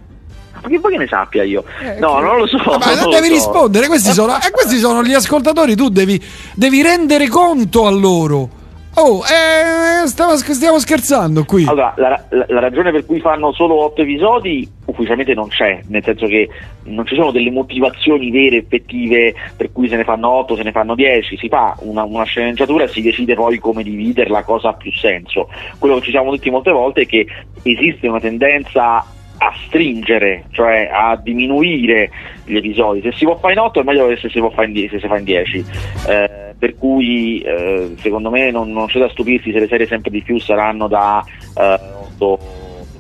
Perché 0.62 0.80
poi 0.80 0.92
che 0.92 0.98
ne 0.98 1.08
sappia 1.08 1.44
io? 1.44 1.64
Eh, 1.82 2.00
no, 2.00 2.18
che... 2.18 2.22
non 2.22 2.38
lo 2.38 2.48
so. 2.48 2.58
Ma 2.58 2.94
non 2.94 3.10
devi 3.10 3.28
so. 3.28 3.34
rispondere, 3.34 3.88
questi 3.88 4.12
sono, 4.12 4.36
eh, 4.36 4.52
questi 4.52 4.78
sono 4.78 5.04
gli 5.04 5.14
ascoltatori, 5.14 5.76
tu 5.76 5.90
devi, 5.90 6.22
devi 6.54 6.82
rendere 6.82 7.28
conto 7.28 7.88
a 7.88 7.90
loro. 7.90 8.60
Oh, 8.96 9.22
eh, 9.24 10.06
stavo, 10.08 10.36
stiamo 10.36 10.78
scherzando 10.78 11.46
qui. 11.46 11.66
Allora, 11.66 11.94
la, 11.96 12.22
la, 12.30 12.46
la, 12.48 12.60
ragione 12.60 12.92
per 12.92 13.06
cui 13.06 13.22
fanno 13.22 13.54
solo 13.54 13.84
otto 13.84 14.02
episodi 14.02 14.70
ufficialmente 14.86 15.34
non 15.34 15.48
c'è, 15.48 15.80
nel 15.88 16.04
senso 16.04 16.28
che 16.28 16.50
non 16.84 17.06
ci 17.06 17.16
sono 17.16 17.32
delle 17.32 17.52
motivazioni 17.52 18.30
vere, 18.32 18.58
effettive, 18.58 19.34
per 19.56 19.72
cui 19.72 19.88
se 19.88 19.96
ne 19.96 20.04
fanno 20.04 20.30
otto, 20.30 20.58
se 20.58 20.64
ne 20.64 20.74
fanno 20.74 20.96
dieci, 20.96 21.38
si 21.38 21.48
fa 21.48 21.76
una, 21.80 22.04
una 22.04 22.26
sceneggiatura 22.26 22.84
e 22.84 22.90
si 22.90 23.02
decide 23.02 23.34
poi 23.34 23.60
come 23.60 23.84
dividerla, 23.84 24.44
cosa 24.44 24.70
ha 24.70 24.74
più 24.74 24.92
senso. 24.92 25.48
Quello 25.80 25.96
che 25.96 26.02
ci 26.02 26.12
siamo 26.12 26.32
detti 26.32 26.50
molte 26.50 26.72
volte 26.72 27.02
è 27.02 27.06
che 27.06 27.26
esiste 27.64 28.10
una 28.10 28.20
tendenza 28.20 29.06
a 29.44 29.54
stringere, 29.66 30.46
cioè 30.52 30.90
a 30.92 31.16
diminuire 31.16 32.12
gli 32.46 32.58
episodi. 32.58 33.02
Se 33.02 33.12
si 33.14 33.26
può 33.26 33.38
fare 33.38 33.54
in 33.54 33.60
8 33.60 33.80
è 33.80 33.84
meglio 33.84 34.08
che 34.08 34.18
se 34.18 34.30
si, 34.30 34.40
fa 34.54 34.64
in 34.64 34.74
10, 34.74 34.90
se 34.90 35.00
si 35.00 35.08
fa 35.08 35.18
in 35.18 35.24
10. 35.24 35.66
Eh, 36.08 36.41
per 36.62 36.78
cui 36.78 37.40
eh, 37.40 37.96
secondo 38.02 38.30
me 38.30 38.52
non, 38.52 38.72
non, 38.72 38.86
c'è 38.86 39.00
da 39.00 39.10
stupirsi 39.10 39.52
se 39.52 39.60
le 39.62 39.68
serie 39.68 39.88
sempre 39.88 40.12
di 40.12 40.22
più 40.22 40.40
saranno 40.40 40.88
da 40.88 41.26
eh, 41.58 41.80
8 42.14 42.40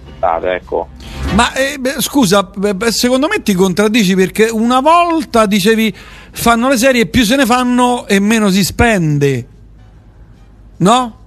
puntate, 0.03 0.51
ecco. 0.53 0.87
Ma 1.35 1.53
eh, 1.53 1.77
beh, 1.77 2.01
scusa, 2.01 2.41
beh, 2.41 2.91
secondo 2.91 3.27
me 3.27 3.43
ti 3.43 3.53
contraddici 3.53 4.15
perché 4.15 4.49
una 4.49 4.79
volta 4.79 5.45
dicevi 5.45 5.93
fanno 6.31 6.69
le 6.69 6.77
serie 6.77 7.05
più 7.05 7.23
se 7.23 7.35
ne 7.35 7.45
fanno 7.45 8.07
e 8.07 8.19
meno 8.19 8.49
si 8.49 8.63
spende. 8.63 9.47
No? 10.77 11.17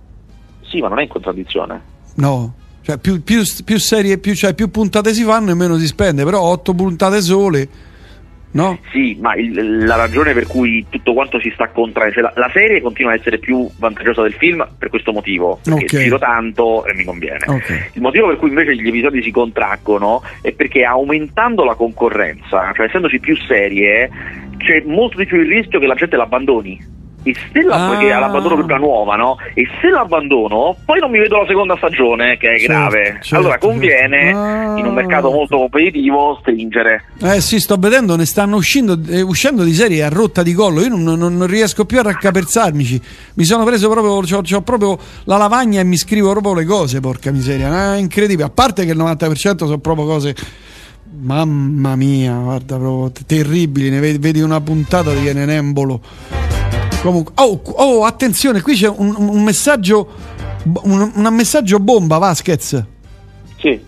Sì, 0.69 0.81
ma 0.81 0.89
non 0.89 0.99
è 0.99 1.03
in 1.03 1.09
contraddizione. 1.11 1.83
No, 2.17 2.53
cioè 2.83 2.99
più, 2.99 3.23
più, 3.23 3.45
più 3.65 3.79
serie, 3.79 4.19
più, 4.19 4.35
cioè, 4.35 4.55
più 4.55 4.73
puntate 4.73 5.15
si 5.15 5.23
fanno 5.23 5.53
e 5.53 5.55
meno 5.55 5.79
si 5.79 5.87
spende, 5.87 6.25
però 6.25 6.41
otto 6.41 6.75
puntate 6.75 7.21
sole 7.21 7.69
No? 8.55 8.79
Sì, 8.93 9.17
ma 9.21 9.35
il, 9.35 9.85
la 9.85 9.97
ragione 9.97 10.33
per 10.33 10.47
cui 10.47 10.87
tutto 10.89 11.13
quanto 11.13 11.41
si 11.41 11.51
sta 11.55 11.69
contraendo, 11.71 12.15
cioè 12.15 12.23
la, 12.23 12.33
la, 12.37 12.51
serie 12.53 12.81
continua 12.81 13.11
a 13.11 13.15
essere 13.17 13.39
più 13.39 13.69
vantaggiosa 13.79 14.23
del 14.23 14.35
film 14.35 14.65
per 14.79 14.91
questo 14.91 15.13
motivo, 15.13 15.59
perché 15.65 15.85
okay. 15.85 16.03
giro 16.05 16.19
tanto 16.19 16.87
e 16.87 16.95
mi 16.95 17.03
conviene. 17.03 17.45
Okay. 17.47 17.91
Il 17.95 18.01
motivo 18.01 18.29
per 18.29 18.37
cui 18.37 18.51
invece 18.51 18.77
gli 18.77 18.87
episodi 18.87 19.23
si 19.23 19.33
contraggono 19.33 20.23
è 20.41 20.53
perché 20.53 20.85
aumentando 20.85 21.65
la 21.65 21.75
concorrenza, 21.75 22.73
cioè 22.75 22.87
essendoci 22.87 23.19
più 23.19 23.37
serie, 23.37 24.09
c'è 24.59 24.83
molto 24.87 25.17
di 25.19 25.27
più 25.27 25.41
il 25.41 25.49
rischio 25.49 25.81
che 25.81 25.87
la 25.87 25.95
gente 25.95 26.17
l'abbandoni 26.17 27.03
e 27.25 27.35
se 27.53 27.63
la, 27.63 27.87
ah. 27.87 28.19
l'abbandono 28.21 28.55
quella 28.57 28.77
nuova, 28.77 29.17
no? 29.17 29.39
E 29.55 29.67
se 29.81 29.89
l'abbandono, 29.89 30.77
poi 30.85 31.01
non 31.01 31.11
mi 31.11 31.19
vedo 31.19 31.39
la 31.39 31.47
seconda 31.47 31.75
stagione, 31.77 32.37
che 32.37 32.51
è 32.51 32.59
certo, 32.59 32.73
grave. 32.73 33.19
Certo, 33.23 33.37
allora 33.37 33.59
conviene, 33.59 34.31
ah. 34.31 34.79
in 34.79 34.87
un 34.87 34.93
mercato 34.93 35.31
molto 35.31 35.57
competitivo, 35.57 36.37
stringere. 36.41 37.05
Eh 37.23 37.41
sì, 37.41 37.59
sto 37.61 37.77
vedendo, 37.77 38.15
ne 38.17 38.27
stanno 38.27 38.57
uscendo, 38.57 38.99
eh, 39.09 39.23
uscendo 39.23 39.65
di 39.65 39.73
serie 39.73 40.03
a 40.03 40.11
rotta 40.11 40.43
di 40.43 40.53
collo. 40.53 40.83
Io 40.83 40.91
non, 40.91 41.03
non, 41.03 41.19
non 41.19 41.47
riesco 41.47 41.87
più 41.87 41.99
a 41.99 42.03
raccapezzarmici. 42.03 43.01
Mi 43.35 43.45
sono 43.45 43.65
preso 43.65 43.89
proprio, 43.89 44.21
c'ho, 44.21 44.61
proprio 44.61 44.99
la 45.25 45.39
lavagna 45.39 45.81
e 45.81 45.85
mi 45.85 45.97
scrivo 45.97 46.31
proprio 46.31 46.53
le 46.53 46.65
cose, 46.67 47.01
porca 47.01 47.31
miseria. 47.31 47.95
È 47.95 47.97
incredibile. 47.97 48.45
A 48.45 48.51
parte 48.51 48.85
che 48.85 48.93
il 48.93 48.99
90% 48.99 49.57
sono 49.57 49.79
proprio 49.79 50.05
cose 50.05 50.35
mamma 51.17 51.97
mia, 51.97 52.35
guarda, 52.35 52.77
proprio 52.77 53.13
terribili. 53.27 53.89
Ne 53.89 54.01
vedi, 54.01 54.19
vedi 54.19 54.41
una 54.41 54.61
puntata 54.61 55.13
di 55.13 55.21
viene 55.21 55.45
un 55.45 55.51
embolo. 55.51 56.44
Comunque, 57.05 57.35
oh, 57.37 57.61
oh, 57.63 58.05
attenzione, 58.07 58.63
qui 58.63 58.73
c'è 58.73 58.89
un, 58.89 59.15
un 59.19 59.43
messaggio, 59.43 60.09
un, 60.85 61.13
un, 61.15 61.35
messaggio 61.35 61.79
bomba, 61.79 62.17
Vasquez. 62.17 62.83
Sì. 63.59 63.79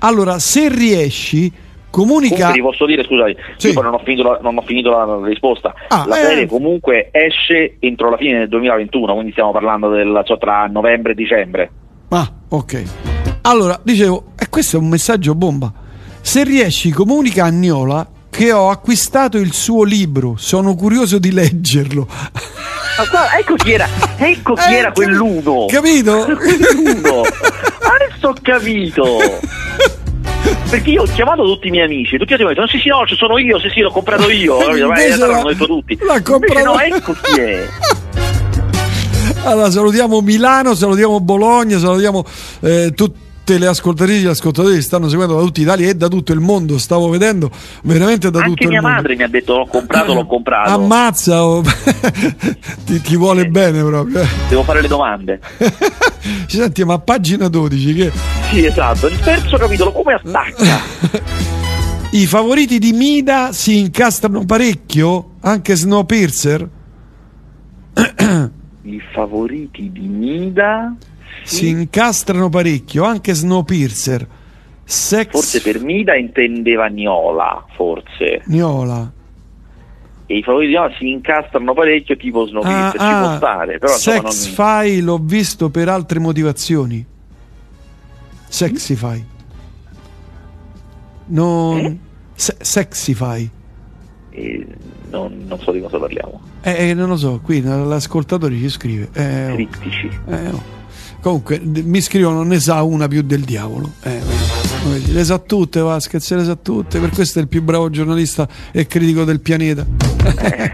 Allora, 0.00 0.40
se 0.40 0.68
riesci, 0.68 1.52
comunica. 1.90 2.34
Comunque 2.34 2.54
ti 2.54 2.60
posso 2.60 2.86
dire, 2.86 3.04
scusami, 3.04 3.36
sì. 3.56 3.72
non 3.72 3.94
ho 3.94 4.00
finito 4.00 4.24
la, 4.24 4.40
non 4.42 4.58
ho 4.58 4.62
finito 4.62 4.90
la 4.90 5.20
risposta. 5.22 5.72
Ah, 5.90 6.04
la 6.08 6.18
eh... 6.18 6.24
serie 6.24 6.46
comunque 6.46 7.10
esce 7.12 7.76
entro 7.78 8.10
la 8.10 8.16
fine 8.16 8.38
del 8.38 8.48
2021, 8.48 9.12
quindi 9.12 9.30
stiamo 9.30 9.52
parlando 9.52 9.88
del, 9.88 10.20
cioè, 10.24 10.36
tra 10.38 10.66
novembre 10.66 11.12
e 11.12 11.14
dicembre. 11.14 11.70
Ah, 12.08 12.28
ok. 12.48 12.82
Allora, 13.42 13.78
dicevo, 13.84 14.32
e 14.36 14.48
questo 14.48 14.76
è 14.76 14.80
un 14.80 14.88
messaggio 14.88 15.36
bomba. 15.36 15.72
Se 16.20 16.42
riesci, 16.42 16.90
comunica 16.90 17.44
a 17.44 17.48
Niola 17.48 18.04
che 18.30 18.52
ho 18.52 18.70
acquistato 18.70 19.36
il 19.36 19.52
suo 19.52 19.82
libro, 19.82 20.34
sono 20.38 20.74
curioso 20.74 21.18
di 21.18 21.32
leggerlo. 21.32 22.06
Ma 23.12 23.36
ecco 23.36 23.54
chi 23.54 23.72
era, 23.72 23.88
ecco 24.16 24.54
chi 24.54 24.72
eh, 24.72 24.76
era 24.76 24.92
quell'uno. 24.92 25.66
Capito? 25.66 26.24
quell'uno. 26.36 27.22
Adesso 27.22 28.28
ho 28.28 28.34
capito. 28.40 29.18
Perché 30.70 30.90
io 30.90 31.02
ho 31.02 31.06
chiamato 31.06 31.42
tutti 31.44 31.68
i 31.68 31.70
miei 31.70 31.84
amici, 31.84 32.16
tutti 32.16 32.32
hanno 32.34 32.48
detto: 32.48 32.66
Sì, 32.66 32.78
sì, 32.78 32.88
no, 32.88 33.06
ci 33.06 33.16
sono 33.16 33.38
io, 33.38 33.58
sì, 33.58 33.68
sì, 33.70 33.80
l'ho 33.80 33.90
comprato 33.90 34.30
io. 34.30 34.58
Ma 34.88 35.02
in 35.02 35.18
l'hanno 35.18 35.48
detto 35.48 35.66
tutti. 35.66 35.98
L'ha 36.00 36.22
comprato. 36.22 36.64
no, 36.64 36.80
ecco 36.80 37.12
chi 37.20 37.40
è. 37.40 37.68
Allora, 39.44 39.70
salutiamo 39.70 40.20
Milano, 40.20 40.74
salutiamo 40.74 41.20
Bologna, 41.20 41.78
salutiamo 41.78 42.24
eh, 42.60 42.92
tutti 42.94 43.28
tutte 43.50 43.58
le 43.58 43.66
ascoltatrici 43.66 44.20
e 44.20 44.22
gli 44.22 44.26
ascoltatori 44.26 44.74
che 44.76 44.80
stanno 44.80 45.08
seguendo 45.08 45.34
da 45.34 45.40
tutta 45.40 45.60
Italia 45.60 45.88
e 45.88 45.94
da 45.94 46.06
tutto 46.06 46.32
il 46.32 46.38
mondo. 46.38 46.78
Stavo 46.78 47.08
vedendo 47.08 47.50
veramente 47.82 48.30
da 48.30 48.38
Anche 48.38 48.50
tutto 48.50 48.62
il 48.62 48.70
mondo. 48.70 48.86
Anche 48.86 48.90
mia 48.90 48.96
madre 48.96 49.16
mi 49.16 49.22
ha 49.24 49.28
detto 49.28 49.56
l'ho 49.56 49.66
comprato, 49.66 50.14
l'ho 50.14 50.26
comprato. 50.26 50.70
Ammazza, 50.70 51.44
oh. 51.44 51.62
ti, 52.86 53.00
ti, 53.00 53.16
vuole 53.16 53.42
eh. 53.42 53.48
bene 53.48 53.82
proprio. 53.82 54.24
Devo 54.48 54.62
fare 54.62 54.82
le 54.82 54.88
domande. 54.88 55.40
Ci 56.46 56.56
senti, 56.58 56.84
ma 56.84 56.94
a 56.94 56.98
pagina 57.00 57.48
12 57.48 57.94
che... 57.94 58.12
Sì, 58.50 58.64
esatto. 58.64 59.08
Il 59.08 59.18
terzo 59.18 59.56
capitolo 59.56 59.90
come 59.90 60.12
attacca? 60.14 60.80
I 62.12 62.26
favoriti 62.26 62.78
di 62.78 62.92
Mida 62.92 63.52
si 63.52 63.78
incastrano 63.78 64.44
parecchio, 64.44 65.32
anche 65.40 65.74
Snowpiercer. 65.74 66.68
I 68.82 69.02
favoriti 69.12 69.90
di 69.92 70.06
Mida 70.06 70.94
si 71.42 71.68
incastrano 71.68 72.48
parecchio, 72.48 73.04
anche 73.04 73.34
Snowpiercer. 73.34 74.26
Sex... 74.84 75.30
Forse 75.30 75.60
per 75.62 75.80
Mida 75.80 76.16
intendeva 76.16 76.86
Niola, 76.86 77.64
forse. 77.74 78.42
Niola. 78.46 79.12
E 80.26 80.36
i 80.36 80.42
favoriti 80.42 80.72
di 80.72 80.76
Niola 80.76 80.94
si 80.98 81.08
incastrano 81.08 81.74
parecchio, 81.74 82.16
tipo 82.16 82.46
Snowpiercer, 82.46 83.00
ah, 83.00 83.04
ci 83.04 83.12
ah, 83.14 83.20
può 83.20 83.36
stare. 83.36 83.78
Però, 83.78 83.92
Sex 83.92 84.22
non... 84.22 84.32
File 84.32 85.02
l'ho 85.02 85.18
visto 85.18 85.70
per 85.70 85.88
altre 85.88 86.18
motivazioni. 86.18 87.06
Sexify. 88.48 89.24
Non... 91.26 91.78
Eh? 91.78 91.98
Se- 92.34 92.56
Sexify. 92.58 93.48
Eh, 94.30 94.66
non, 95.10 95.44
non, 95.46 95.58
so 95.60 95.72
di 95.72 95.80
cosa 95.80 95.98
parliamo. 95.98 96.40
Eh, 96.62 96.90
eh, 96.90 96.94
non 96.94 97.08
lo 97.08 97.16
so, 97.16 97.40
qui 97.42 97.62
l'ascoltatore 97.62 98.56
ci 98.56 98.68
scrive. 98.68 99.08
Eh, 99.12 99.52
Criptici. 99.54 100.10
Eh, 100.26 100.48
oh. 100.48 100.78
Comunque 101.20 101.60
mi 101.60 102.00
scrivono 102.00 102.42
ne 102.42 102.58
sa 102.60 102.82
una 102.82 103.06
più 103.06 103.22
del 103.22 103.40
diavolo. 103.40 103.92
Eh, 104.02 104.20
le 105.12 105.24
sa 105.24 105.38
tutte, 105.38 105.80
Vasquez, 105.80 106.30
le 106.34 106.44
sa 106.44 106.56
tutte. 106.56 106.98
Per 106.98 107.10
questo 107.10 107.38
è 107.38 107.42
il 107.42 107.48
più 107.48 107.62
bravo 107.62 107.90
giornalista 107.90 108.48
e 108.72 108.86
critico 108.86 109.24
del 109.24 109.40
pianeta. 109.40 109.86
Eh, 110.20 110.72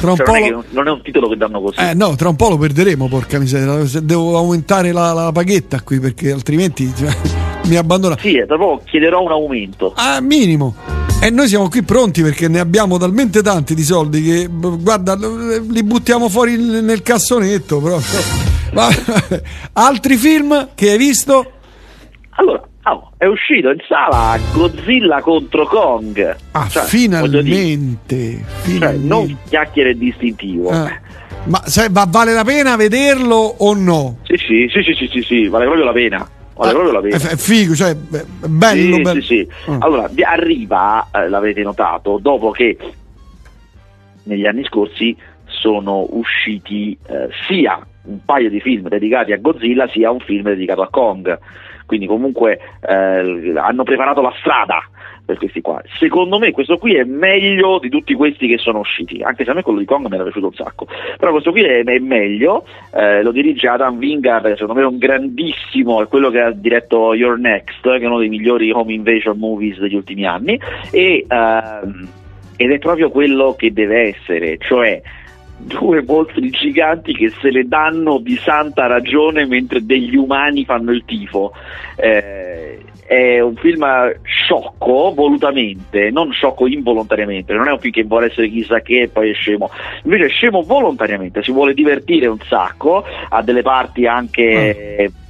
tra 0.00 0.10
un 0.10 0.16
cioè, 0.16 0.26
po 0.26 0.32
non, 0.32 0.42
è 0.42 0.50
lo... 0.50 0.64
non, 0.70 0.86
è 0.86 0.90
un 0.90 1.02
titolo 1.02 1.28
che 1.28 1.36
danno 1.36 1.60
così. 1.60 1.80
Eh, 1.80 1.94
no, 1.94 2.14
tra 2.14 2.28
un 2.28 2.36
po' 2.36 2.50
lo 2.50 2.58
perderemo, 2.58 3.08
porca 3.08 3.38
miseria. 3.38 4.00
Devo 4.00 4.36
aumentare 4.36 4.92
la, 4.92 5.12
la 5.12 5.32
paghetta 5.32 5.80
qui 5.82 5.98
perché 5.98 6.30
altrimenti 6.30 6.92
cioè, 6.96 7.14
mi 7.66 7.76
abbandona. 7.76 8.16
Sì, 8.20 8.42
tra 8.46 8.56
poco 8.56 8.82
chiederò 8.84 9.22
un 9.22 9.32
aumento. 9.32 9.92
Ah, 9.96 10.20
minimo. 10.20 10.74
E 11.20 11.30
noi 11.30 11.48
siamo 11.48 11.68
qui 11.68 11.82
pronti 11.82 12.22
perché 12.22 12.46
ne 12.46 12.60
abbiamo 12.60 12.96
talmente 12.96 13.42
tanti 13.42 13.74
di 13.74 13.82
soldi 13.82 14.22
che 14.22 14.48
guarda, 14.48 15.16
li 15.16 15.82
buttiamo 15.82 16.28
fuori 16.28 16.56
nel 16.56 17.02
cassonetto 17.02 17.80
proprio. 17.80 18.47
Ma, 18.72 18.88
altri 19.72 20.16
film 20.16 20.70
che 20.74 20.90
hai 20.90 20.98
visto? 20.98 21.52
Allora, 22.30 22.62
oh, 22.84 23.12
è 23.16 23.26
uscito 23.26 23.70
in 23.70 23.78
sala 23.88 24.38
Godzilla 24.52 25.20
contro 25.20 25.66
Kong. 25.66 26.36
Ah, 26.52 26.68
cioè, 26.68 26.84
finalmente, 26.84 28.44
finalmente. 28.62 28.78
Cioè, 28.78 28.96
non 28.96 29.38
chiacchiere 29.48 29.96
distintivo. 29.96 30.70
Ah. 30.70 31.00
Ma 31.44 31.62
se, 31.64 31.88
va, 31.90 32.06
vale 32.08 32.32
la 32.32 32.44
pena 32.44 32.76
vederlo 32.76 33.36
o 33.36 33.74
no? 33.74 34.18
Sì, 34.22 34.36
sì, 34.36 34.68
sì, 34.70 34.82
sì, 34.82 34.94
sì, 34.94 35.08
sì, 35.08 35.22
sì 35.22 35.48
vale 35.48 35.64
proprio 35.64 35.84
la 35.84 35.92
pena. 35.92 36.30
Vale 36.54 36.70
ah, 36.70 36.74
proprio 36.74 36.92
la 36.92 37.00
pena. 37.00 37.16
È, 37.16 37.36
figo, 37.36 37.74
cioè, 37.74 37.94
bello. 37.94 38.96
Sì, 38.96 39.02
bello. 39.02 39.20
sì, 39.20 39.26
sì. 39.26 39.48
Ah. 39.66 39.76
Allora, 39.80 40.10
arriva, 40.22 41.08
eh, 41.12 41.28
l'avete 41.28 41.62
notato, 41.62 42.18
dopo 42.20 42.50
che 42.50 42.76
negli 44.24 44.46
anni 44.46 44.64
scorsi 44.64 45.16
sono 45.46 46.06
usciti 46.10 46.96
eh, 47.06 47.28
sia 47.48 47.84
un 48.08 48.24
paio 48.24 48.50
di 48.50 48.60
film 48.60 48.88
dedicati 48.88 49.32
a 49.32 49.38
Godzilla 49.38 49.86
sia 49.88 50.10
un 50.10 50.20
film 50.20 50.44
dedicato 50.44 50.82
a 50.82 50.88
Kong. 50.88 51.38
Quindi 51.86 52.06
comunque 52.06 52.58
eh, 52.86 53.54
hanno 53.56 53.82
preparato 53.82 54.20
la 54.20 54.34
strada 54.38 54.82
per 55.24 55.36
questi 55.36 55.60
qua. 55.60 55.82
Secondo 55.98 56.38
me 56.38 56.52
questo 56.52 56.78
qui 56.78 56.94
è 56.94 57.04
meglio 57.04 57.78
di 57.78 57.90
tutti 57.90 58.14
questi 58.14 58.46
che 58.46 58.56
sono 58.56 58.78
usciti, 58.78 59.22
anche 59.22 59.44
se 59.44 59.50
a 59.50 59.54
me 59.54 59.62
quello 59.62 59.78
di 59.78 59.84
Kong 59.84 60.06
mi 60.06 60.14
era 60.14 60.22
piaciuto 60.22 60.46
un 60.46 60.54
sacco. 60.54 60.86
Però 61.18 61.32
questo 61.32 61.50
qui 61.50 61.62
è, 61.62 61.84
è 61.84 61.98
meglio, 61.98 62.64
eh, 62.94 63.22
lo 63.22 63.30
dirige 63.30 63.68
Adam 63.68 63.98
Wingard, 63.98 64.52
secondo 64.52 64.74
me 64.74 64.82
è 64.82 64.90
un 64.90 64.96
grandissimo, 64.98 66.02
è 66.02 66.08
quello 66.08 66.30
che 66.30 66.40
ha 66.40 66.50
diretto 66.50 67.12
Your 67.12 67.38
Next, 67.38 67.82
che 67.82 67.98
è 67.98 68.06
uno 68.06 68.18
dei 68.18 68.30
migliori 68.30 68.70
home 68.70 68.92
invasion 68.92 69.36
movies 69.36 69.78
degli 69.78 69.94
ultimi 69.94 70.26
anni, 70.26 70.58
e, 70.90 71.26
ehm, 71.28 72.08
ed 72.56 72.70
è 72.70 72.78
proprio 72.78 73.10
quello 73.10 73.54
che 73.54 73.72
deve 73.72 74.08
essere, 74.08 74.56
cioè 74.58 75.00
due 75.58 76.02
mostri 76.02 76.50
giganti 76.50 77.12
che 77.12 77.32
se 77.40 77.50
le 77.50 77.66
danno 77.66 78.18
di 78.18 78.36
santa 78.36 78.86
ragione 78.86 79.46
mentre 79.46 79.84
degli 79.84 80.16
umani 80.16 80.64
fanno 80.64 80.92
il 80.92 81.04
tifo. 81.04 81.52
Eh, 81.96 82.78
è 83.06 83.40
un 83.40 83.56
film 83.56 83.84
sciocco 84.22 85.12
volutamente, 85.14 86.10
non 86.10 86.30
sciocco 86.30 86.66
involontariamente, 86.66 87.54
non 87.54 87.66
è 87.66 87.72
un 87.72 87.78
film 87.78 87.92
che 87.92 88.04
vuole 88.04 88.26
essere 88.26 88.50
chissà 88.50 88.80
che 88.80 89.02
e 89.02 89.08
poi 89.08 89.30
è 89.30 89.34
scemo, 89.34 89.70
invece 90.04 90.26
è 90.26 90.28
scemo 90.28 90.62
volontariamente, 90.62 91.42
si 91.42 91.50
vuole 91.50 91.72
divertire 91.72 92.26
un 92.26 92.38
sacco, 92.46 93.04
ha 93.28 93.42
delle 93.42 93.62
parti 93.62 94.06
anche... 94.06 95.10
Mm 95.10 95.26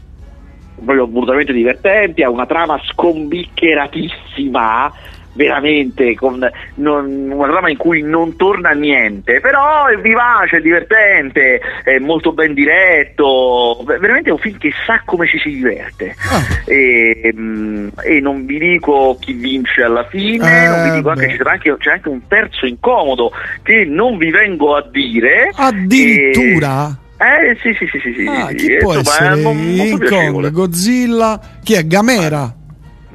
proprio 0.78 1.08
volutamente 1.08 1.52
divertenti, 1.52 2.22
ha 2.22 2.30
una 2.30 2.46
trama 2.46 2.80
scombiccheratissima 2.84 4.92
veramente 5.38 6.16
con 6.16 6.44
non, 6.74 7.30
una 7.30 7.48
trama 7.48 7.70
in 7.70 7.76
cui 7.76 8.02
non 8.02 8.34
torna 8.34 8.70
niente, 8.70 9.38
però 9.38 9.86
è 9.86 9.96
vivace, 9.96 10.56
è 10.56 10.60
divertente, 10.60 11.60
è 11.84 11.98
molto 12.00 12.32
ben 12.32 12.54
diretto, 12.54 13.84
veramente 13.86 14.30
è 14.30 14.32
un 14.32 14.38
film 14.38 14.58
che 14.58 14.72
sa 14.84 15.00
come 15.04 15.28
ci 15.28 15.38
si 15.38 15.50
diverte. 15.50 16.16
Ah. 16.28 16.42
E, 16.66 17.32
mm, 17.34 17.88
e, 18.04 18.18
non 18.20 18.44
vi 18.46 18.58
dico 18.58 19.16
chi 19.20 19.32
vince 19.32 19.82
alla 19.82 20.04
fine, 20.08 20.64
eh, 20.64 20.68
non 20.68 20.82
vi 20.82 20.90
dico 20.90 21.10
anche, 21.10 21.36
c'è 21.36 21.48
anche, 21.48 21.76
c'è 21.78 21.90
anche 21.92 22.08
un 22.08 22.26
terzo 22.26 22.66
incomodo 22.66 23.30
che 23.62 23.84
non 23.84 24.18
vi 24.18 24.30
vengo 24.30 24.74
a 24.74 24.84
dire. 24.90 25.50
Addirittura? 25.54 26.88
E, 26.90 27.06
Eh 27.20 27.56
sì, 27.62 27.74
sì, 27.74 27.86
sì, 27.90 28.00
sì, 28.00 28.12
sì. 28.16 28.26
Ah, 28.26 28.48
sì, 28.48 28.56
chi 28.56 28.76
può 28.78 28.94
Insomma, 28.96 29.16
essere 29.16 29.40
è 29.40 29.42
mo- 29.42 29.52
molto 29.52 29.98
King. 29.98 30.32
Kong, 30.32 30.50
Godzilla? 30.50 31.40
Chi 31.62 31.74
è? 31.74 31.86
Gamera? 31.86 32.57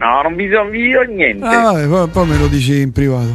No, 0.03 0.21
non 0.21 0.35
vi 0.35 0.49
so 0.51 0.63
io 0.73 1.01
niente. 1.03 1.45
Ah, 1.45 1.71
vabbè, 1.71 1.87
poi, 1.87 2.07
poi 2.09 2.27
me 2.27 2.37
lo 2.37 2.47
dici 2.47 2.81
in 2.81 2.91
privato. 2.91 3.33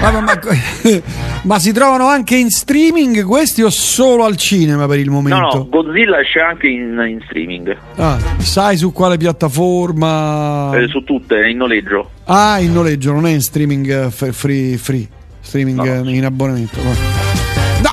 Vabbè, 0.00 0.20
ma, 0.20 0.32
ma 1.44 1.58
si 1.58 1.72
trovano 1.72 2.06
anche 2.08 2.36
in 2.36 2.50
streaming 2.50 3.24
questi 3.24 3.62
o 3.62 3.70
solo 3.70 4.24
al 4.24 4.36
cinema 4.36 4.86
per 4.86 4.98
il 4.98 5.06
no, 5.06 5.12
momento? 5.12 5.56
no, 5.56 5.68
Godzilla 5.70 6.18
esce 6.20 6.40
anche 6.40 6.66
in, 6.66 7.02
in 7.08 7.20
streaming, 7.24 7.76
Ah, 7.96 8.18
sai 8.38 8.76
su 8.76 8.92
quale 8.92 9.16
piattaforma? 9.16 10.72
eh, 10.76 10.88
su 10.88 11.02
tutte, 11.04 11.48
in 11.48 11.56
noleggio. 11.56 12.10
Ah, 12.24 12.58
in 12.58 12.72
noleggio, 12.72 13.12
non 13.12 13.26
è 13.26 13.30
in 13.30 13.40
streaming 13.40 14.06
eh, 14.06 14.10
free, 14.10 14.76
free. 14.76 15.08
streaming 15.40 15.78
No. 15.78 15.84
eh, 16.10 16.14
in 16.14 16.24
abbonamento. 16.24 16.82
No, 16.82 16.92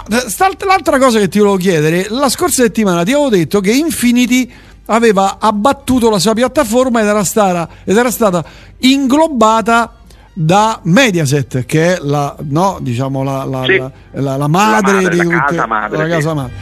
No, 0.10 0.18
sta- 0.28 0.50
l'altra 0.66 0.98
cosa 0.98 1.20
che 1.20 1.28
ti 1.28 1.38
volevo 1.38 1.58
chiedere, 1.58 2.08
la 2.10 2.30
scorsa 2.30 2.64
settimana 2.64 3.04
ti 3.04 3.12
avevo 3.12 3.30
detto 3.30 3.60
che 3.60 3.72
Infinity 3.72 4.52
aveva 4.92 5.38
abbattuto 5.40 6.10
la 6.10 6.20
sua 6.20 6.34
piattaforma 6.34 7.00
ed 7.02 7.08
era 7.08 7.24
stata, 7.24 7.68
ed 7.84 7.96
era 7.98 8.12
stata 8.12 8.44
inglobata 8.80 9.94
da 10.34 10.80
Mediaset, 10.84 11.66
che 11.66 11.96
è 11.96 12.00
la, 12.02 12.36
no, 12.44 12.78
diciamo 12.82 13.24
la, 13.24 13.44
la- 13.44 13.64
Sì. 13.66 13.78
la- 13.78 13.92
madre, 14.12 14.38
La 14.38 14.48
madre, 14.48 15.10
di 15.10 15.18
la 15.18 15.44
casa 15.46 15.68
madre, 15.68 15.98
la 15.98 16.04
sì. 16.06 16.10
casa 16.10 16.34
madre. 16.34 16.54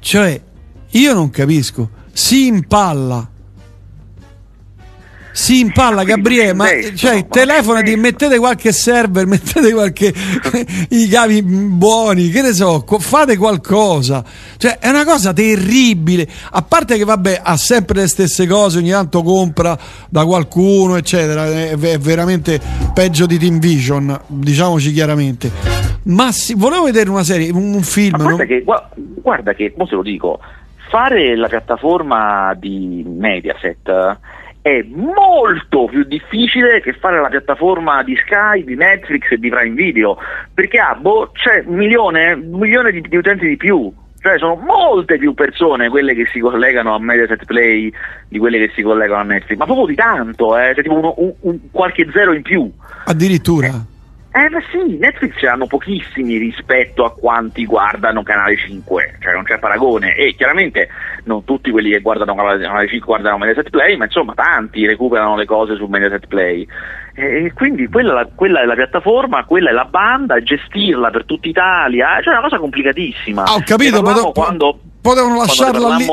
Cioè, 0.00 0.40
io 0.90 1.12
non 1.14 1.30
capisco, 1.30 1.88
si 2.12 2.46
impalla. 2.46 3.28
Si 5.38 5.60
impalla 5.60 6.02
Gabriele, 6.02 6.52
ma 6.52 6.66
cioè, 6.96 7.28
telefonati, 7.28 7.94
mettete 7.94 8.38
qualche 8.38 8.72
server, 8.72 9.24
mettete 9.28 9.72
qualche 9.72 10.12
i 10.88 11.06
cavi 11.06 11.44
buoni, 11.44 12.28
che 12.30 12.42
ne 12.42 12.52
so, 12.52 12.84
fate 12.98 13.36
qualcosa. 13.36 14.24
Cioè, 14.56 14.78
è 14.80 14.88
una 14.88 15.04
cosa 15.04 15.32
terribile. 15.32 16.26
A 16.50 16.62
parte 16.62 16.96
che 16.96 17.04
vabbè, 17.04 17.40
ha 17.44 17.56
sempre 17.56 18.00
le 18.00 18.08
stesse 18.08 18.48
cose, 18.48 18.78
ogni 18.78 18.90
tanto 18.90 19.22
compra 19.22 19.78
da 20.08 20.24
qualcuno, 20.24 20.96
eccetera. 20.96 21.46
È, 21.46 21.70
è 21.70 21.98
veramente 21.98 22.60
peggio 22.92 23.24
di 23.26 23.38
Team 23.38 23.60
Vision, 23.60 24.20
diciamoci 24.26 24.92
chiaramente. 24.92 25.52
Ma 26.02 26.32
sì, 26.32 26.54
volevo 26.56 26.82
vedere 26.82 27.10
una 27.10 27.22
serie, 27.22 27.50
un, 27.50 27.74
un 27.74 27.82
film. 27.82 28.16
Ma 28.16 28.24
guarda 28.24 28.38
non- 28.38 28.46
che, 28.48 28.62
gua- 28.64 28.90
guarda 29.22 29.54
che, 29.54 29.72
mo 29.76 29.86
se 29.86 29.94
lo 29.94 30.02
dico, 30.02 30.40
fare 30.90 31.36
la 31.36 31.46
piattaforma 31.46 32.54
di 32.58 33.04
Mediaset 33.06 34.16
è 34.68 34.84
molto 34.88 35.86
più 35.86 36.04
difficile 36.04 36.80
che 36.80 36.92
fare 36.92 37.20
la 37.20 37.28
piattaforma 37.28 38.02
di 38.02 38.14
Sky, 38.16 38.64
di 38.64 38.74
Netflix 38.74 39.30
e 39.30 39.38
di 39.38 39.48
Prime 39.48 39.74
Video, 39.74 40.18
perché 40.52 40.78
ha 40.78 40.94
boh, 40.94 41.30
c'è 41.32 41.62
un 41.66 41.76
milione, 41.76 42.36
milione 42.36 42.90
di, 42.92 43.00
di 43.00 43.16
utenti 43.16 43.46
di 43.46 43.56
più. 43.56 43.90
Cioè 44.20 44.36
sono 44.38 44.56
molte 44.56 45.16
più 45.16 45.32
persone 45.32 45.88
quelle 45.88 46.12
che 46.12 46.26
si 46.32 46.40
collegano 46.40 46.92
a 46.92 46.98
Mediaset 46.98 47.44
Play 47.44 47.90
di 48.28 48.38
quelle 48.38 48.58
che 48.58 48.72
si 48.74 48.82
collegano 48.82 49.20
a 49.20 49.24
Netflix, 49.24 49.56
ma 49.58 49.64
proprio 49.64 49.86
di 49.86 49.94
tanto, 49.94 50.58
eh, 50.58 50.72
cioè 50.74 50.82
tipo 50.82 50.96
uno- 50.98 51.14
un- 51.18 51.34
un- 51.42 51.58
qualche 51.70 52.08
zero 52.12 52.32
in 52.32 52.42
più. 52.42 52.68
Addirittura. 53.04 53.70
Eh 54.30 54.50
ma 54.50 54.58
sì, 54.70 54.98
Netflix 54.98 55.38
ce 55.38 55.46
l'hanno 55.46 55.66
pochissimi 55.66 56.36
rispetto 56.36 57.04
a 57.04 57.12
quanti 57.12 57.64
guardano 57.64 58.22
Canale 58.22 58.56
5, 58.56 59.16
cioè 59.20 59.32
non 59.32 59.42
c'è 59.42 59.58
paragone 59.58 60.14
e 60.14 60.34
chiaramente 60.36 60.88
non 61.24 61.44
tutti 61.44 61.70
quelli 61.70 61.90
che 61.90 62.00
guardano 62.00 62.34
Canale 62.34 62.60
Canale 62.62 62.88
5 62.88 63.06
guardano 63.06 63.38
Mediaset 63.38 63.70
Play, 63.70 63.96
ma 63.96 64.04
insomma 64.04 64.34
tanti 64.34 64.86
recuperano 64.86 65.34
le 65.34 65.46
cose 65.46 65.76
su 65.76 65.86
Mediaset 65.86 66.26
Play. 66.26 66.66
E 67.14 67.52
quindi 67.54 67.88
quella, 67.88 68.12
è 68.12 68.14
la- 68.14 68.28
quella 68.32 68.60
è 68.60 68.64
la 68.66 68.74
piattaforma, 68.74 69.44
quella 69.44 69.70
è 69.70 69.72
la 69.72 69.86
banda, 69.86 70.40
gestirla 70.40 71.10
per 71.10 71.24
tutta 71.24 71.48
Italia, 71.48 72.20
cioè 72.22 72.34
è 72.34 72.38
una 72.38 72.42
cosa 72.48 72.58
complicatissima. 72.58 73.42
Ah, 73.44 73.54
ho 73.54 73.62
capito, 73.64 74.02
parlavamo 74.02 74.30
potevo- 74.30 74.32
quando, 74.32 74.78
potevano 75.00 75.34
quando 75.36 75.52
lasciarla 75.54 75.96
lì. 75.96 76.04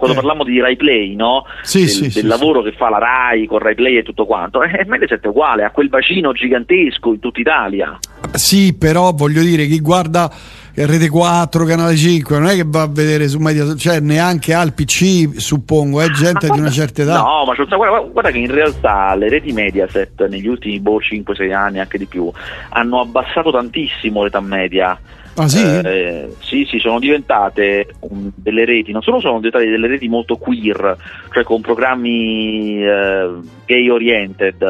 Parlammo- 0.00 0.08
Quando 0.10 0.12
Eh. 0.12 0.14
parliamo 0.14 0.44
di 0.44 0.60
Rai 0.60 0.76
Play, 0.76 1.14
no? 1.14 1.44
Sì, 1.62 1.80
del, 1.80 1.88
sì, 1.88 2.00
del 2.02 2.10
sì, 2.12 2.22
lavoro 2.26 2.62
che 2.62 2.72
fa 2.72 2.88
la 2.88 2.98
Rai 2.98 3.46
con 3.46 3.58
Rai 3.58 3.74
Play 3.74 3.98
e 3.98 4.02
tutto 4.02 4.24
quanto, 4.26 4.62
eh, 4.62 4.84
Mediaset 4.86 5.22
è 5.22 5.26
uguale, 5.28 5.64
ha 5.64 5.70
quel 5.70 5.88
bacino 5.88 6.32
gigantesco 6.32 7.12
in 7.12 7.20
tutta 7.20 7.40
Italia. 7.40 7.98
Sì, 8.32 8.74
però 8.76 9.12
voglio 9.12 9.42
dire, 9.42 9.66
chi 9.66 9.80
guarda 9.80 10.30
Rete 10.72 11.08
4, 11.08 11.64
Canale 11.64 11.96
5, 11.96 12.38
non 12.38 12.48
è 12.48 12.54
che 12.54 12.62
va 12.64 12.82
a 12.82 12.86
vedere 12.88 13.28
su 13.28 13.38
Media, 13.38 13.74
cioè 13.76 14.00
neanche 14.00 14.54
al 14.54 14.72
PC, 14.72 15.38
suppongo, 15.38 16.00
è 16.00 16.08
gente 16.10 16.46
Ma 16.46 16.54
di 16.54 16.60
una 16.60 16.68
guarda- 16.68 16.70
certa 16.70 17.02
età. 17.02 17.16
No, 17.20 17.44
ma 17.44 17.76
guarda, 17.76 17.98
guarda 18.08 18.30
che 18.30 18.38
in 18.38 18.50
realtà 18.50 19.14
le 19.16 19.28
reti 19.28 19.52
Mediaset 19.52 20.26
negli 20.28 20.46
ultimi 20.46 20.78
boh, 20.80 20.98
5-6 21.00 21.52
anni, 21.52 21.80
anche 21.80 21.98
di 21.98 22.06
più, 22.06 22.30
hanno 22.70 23.00
abbassato 23.00 23.50
tantissimo 23.50 24.22
l'età 24.22 24.40
media. 24.40 24.98
Ah, 25.36 25.48
sì? 25.48 25.64
Eh, 25.64 26.34
sì, 26.40 26.66
sì, 26.68 26.78
sono 26.78 26.98
diventate 26.98 27.86
um, 28.00 28.30
delle 28.34 28.64
reti, 28.64 28.92
non 28.92 29.02
solo 29.02 29.20
sono 29.20 29.36
diventate 29.38 29.68
delle 29.70 29.86
reti 29.86 30.08
molto 30.08 30.36
queer, 30.36 30.96
cioè 31.32 31.44
con 31.44 31.60
programmi 31.60 32.82
eh, 32.84 33.30
gay 33.64 33.88
oriented, 33.88 34.60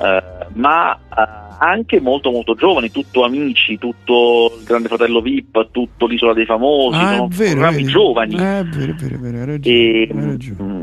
eh, 0.00 0.22
ma 0.54 0.94
eh, 0.94 1.46
anche 1.60 2.00
molto 2.00 2.30
molto 2.30 2.54
giovani, 2.54 2.90
tutto 2.90 3.24
amici, 3.24 3.78
tutto 3.78 4.54
il 4.58 4.64
Grande 4.64 4.88
Fratello 4.88 5.20
VIP, 5.20 5.70
tutto 5.72 6.06
l'Isola 6.06 6.32
dei 6.32 6.46
Famosi, 6.46 6.98
Ah, 6.98 7.08
sono 7.16 7.28
vero, 7.30 7.50
programmi 7.50 7.76
vedi? 7.78 7.88
giovani. 7.88 8.34
Eh, 8.36 8.58
è 8.60 8.64
vero, 8.64 8.92
è 8.92 8.94
vero, 8.94 9.14
è 9.14 9.18
vero, 9.18 9.38
hai 9.38 9.44
ragione, 9.46 9.76
E, 9.76 10.08
hai 10.10 10.24
ragione. 10.24 10.62
mm, 10.62 10.80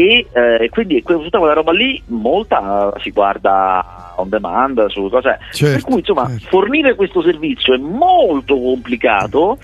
e, 0.00 0.26
eh, 0.32 0.68
quindi 0.70 1.02
tutta 1.02 1.38
quella 1.38 1.52
roba 1.52 1.72
lì, 1.72 2.02
molta 2.06 2.90
si 3.00 3.10
guarda 3.10 4.14
on 4.16 4.30
demand, 4.30 4.86
su 4.86 5.10
cose. 5.10 5.38
Certo, 5.52 5.74
per 5.74 5.82
cui 5.82 5.98
insomma 5.98 6.26
certo. 6.26 6.46
fornire 6.48 6.94
questo 6.94 7.20
servizio 7.20 7.74
è 7.74 7.76
molto 7.76 8.58
complicato 8.58 9.58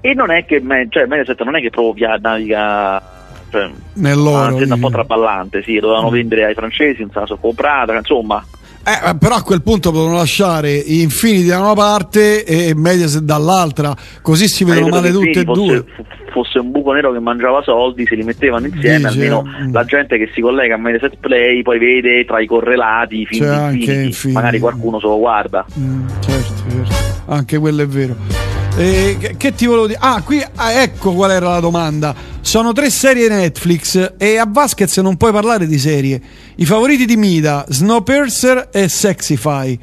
e 0.00 0.14
non 0.14 0.30
è 0.30 0.44
che 0.44 0.60
me- 0.60 0.86
cioè, 0.90 1.06
Mediaset 1.06 1.42
non 1.42 1.56
è 1.56 1.60
che 1.60 1.70
proprio 1.70 1.92
via- 1.92 2.18
naviga 2.20 3.02
cioè, 3.50 3.70
un'azienda 3.94 4.74
un 4.74 4.80
po' 4.80 4.90
traballante, 4.90 5.62
sì, 5.62 5.78
dovevano 5.80 6.08
Mm. 6.08 6.12
vendere 6.12 6.44
ai 6.44 6.54
francesi, 6.54 7.06
non 7.12 7.26
so 7.26 7.36
comprata, 7.36 7.96
insomma. 7.96 8.44
Eh, 8.86 9.16
però 9.16 9.36
a 9.36 9.42
quel 9.42 9.62
punto 9.62 9.90
potevano 9.90 10.16
lasciare 10.18 10.72
Infinity 10.74 11.46
da 11.46 11.60
una 11.60 11.72
parte 11.72 12.44
e 12.44 12.74
Mediaset 12.74 13.22
dall'altra, 13.22 13.94
così 14.20 14.46
si 14.46 14.62
io 14.62 14.74
vedono 14.74 14.88
male 14.88 15.10
tutte 15.10 15.24
e 15.24 15.28
Infinity 15.28 15.52
due. 15.54 15.76
Fosse, 15.76 16.06
fosse 16.32 16.58
un 16.58 16.70
buco 16.70 16.92
nero 16.92 17.12
che 17.12 17.18
mangiava 17.18 17.62
soldi, 17.62 18.04
se 18.04 18.14
li 18.14 18.24
mettevano 18.24 18.66
insieme, 18.66 18.96
Dice, 18.96 19.08
almeno 19.08 19.42
mm. 19.42 19.72
la 19.72 19.84
gente 19.84 20.18
che 20.18 20.30
si 20.34 20.42
collega 20.42 20.74
a 20.74 20.78
Mediaset 20.78 21.16
Play 21.18 21.62
poi 21.62 21.78
vede 21.78 22.24
tra 22.26 22.40
i 22.40 22.46
correlati 22.46 23.20
i 23.20 23.26
film 23.26 23.44
Infinity, 23.44 24.04
Infinity. 24.04 24.32
magari 24.32 24.58
qualcuno 24.58 25.00
se 25.00 25.06
lo 25.06 25.18
guarda. 25.18 25.64
Mm, 25.78 26.06
certo, 26.20 26.52
certo, 26.68 26.94
anche 27.26 27.58
quello 27.58 27.82
è 27.82 27.86
vero. 27.86 28.53
Eh, 28.76 29.36
che, 29.36 29.54
ti 29.54 29.66
volevo 29.66 29.86
dire? 29.86 30.00
Ah, 30.02 30.20
qui 30.22 30.42
ah, 30.56 30.72
ecco 30.72 31.12
qual 31.12 31.30
era 31.30 31.48
la 31.48 31.60
domanda. 31.60 32.12
Sono 32.40 32.72
tre 32.72 32.90
serie 32.90 33.28
Netflix 33.28 34.14
e 34.18 34.36
a 34.36 34.46
Vasquez 34.48 34.96
non 34.98 35.16
puoi 35.16 35.30
parlare 35.30 35.68
di 35.68 35.78
serie. 35.78 36.20
I 36.56 36.66
favoriti 36.66 37.04
di 37.04 37.16
Mida, 37.16 37.64
Snowpiercer 37.68 38.70
e 38.72 38.88
Sexify. 38.88 39.78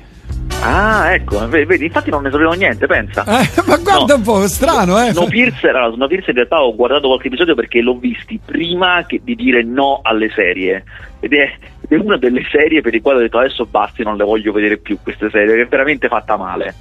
Ah, 0.61 1.13
ecco, 1.13 1.47
vedi, 1.47 1.85
infatti 1.85 2.09
non 2.09 2.23
ne 2.23 2.31
sapevo 2.31 2.51
niente, 2.51 2.85
pensa. 2.85 3.23
Eh, 3.23 3.63
ma 3.65 3.77
guarda 3.77 4.15
un 4.15 4.21
po', 4.21 4.45
strano, 4.47 5.01
eh. 5.01 5.11
Snowpiercer, 5.11 5.73
allora, 5.73 5.95
Snowpiercer 5.95 6.29
in 6.29 6.35
realtà 6.35 6.61
ho 6.61 6.75
guardato 6.75 7.07
qualche 7.07 7.27
episodio 7.27 7.55
perché 7.55 7.79
l'ho 7.79 7.97
visti 7.97 8.39
prima 8.43 9.05
che- 9.07 9.21
di 9.23 9.35
dire 9.35 9.63
no 9.63 10.01
alle 10.03 10.29
serie. 10.35 10.83
Ed 11.21 11.31
è, 11.31 11.49
ed 11.87 11.97
è 11.97 12.03
una 12.03 12.17
delle 12.17 12.43
serie 12.51 12.81
per 12.81 12.91
le 12.91 12.99
quali 12.99 13.19
ho 13.19 13.21
detto 13.21 13.37
adesso 13.37 13.65
basti, 13.65 14.03
non 14.03 14.17
le 14.17 14.25
voglio 14.25 14.51
vedere 14.51 14.77
più 14.77 14.97
queste 15.01 15.29
serie, 15.29 15.55
che 15.55 15.61
è 15.61 15.67
veramente 15.67 16.09
fatta 16.09 16.35
male. 16.35 16.75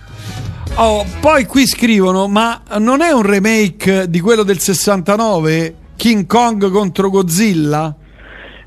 Oh, 0.76 1.04
poi 1.20 1.44
qui 1.44 1.66
scrivono, 1.66 2.26
ma 2.26 2.62
non 2.78 3.02
è 3.02 3.11
un 3.11 3.22
remake 3.22 4.09
di 4.09 4.20
quello 4.20 4.42
del 4.44 4.59
69? 4.59 5.74
King 5.96 6.26
Kong 6.26 6.70
contro 6.70 7.11
Godzilla? 7.11 7.94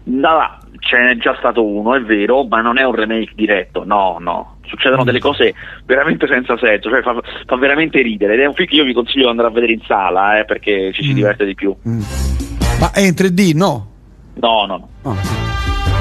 No, 0.06 0.58
ce 0.80 1.00
n'è 1.00 1.18
già 1.18 1.36
stato 1.40 1.66
uno, 1.66 1.96
è 1.96 2.02
vero, 2.02 2.44
ma 2.46 2.62
non 2.62 2.78
è 2.78 2.84
un 2.84 2.94
remake 2.94 3.32
diretto, 3.36 3.84
no, 3.84 4.18
no. 4.20 4.58
Succedono 4.66 5.04
delle 5.04 5.20
cose 5.20 5.54
veramente 5.86 6.28
senza 6.28 6.56
senso, 6.58 6.90
cioè 6.90 7.02
fa, 7.02 7.16
fa 7.46 7.56
veramente 7.58 8.02
ridere. 8.02 8.34
Ed 8.36 8.42
è 8.42 8.46
un 8.46 8.54
film 8.54 8.68
che 8.68 8.76
io 8.76 8.84
vi 8.84 8.94
consiglio 8.94 9.24
di 9.24 9.30
andare 9.30 9.48
a 9.48 9.52
vedere 9.52 9.74
in 9.74 9.82
sala, 9.88 10.40
eh, 10.40 10.46
perché 10.46 10.92
ci 10.94 11.04
si 11.04 11.12
Mm. 11.12 11.16
diverte 11.16 11.46
di 11.46 11.56
più. 11.56 11.76
Mm. 11.88 12.02
Ma 12.80 12.92
è 12.92 13.00
in 13.02 13.14
3D? 13.16 13.54
No. 13.56 13.88
No, 14.36 14.66
no, 14.68 14.90
no. 15.02 15.12
Ah. 15.12 15.43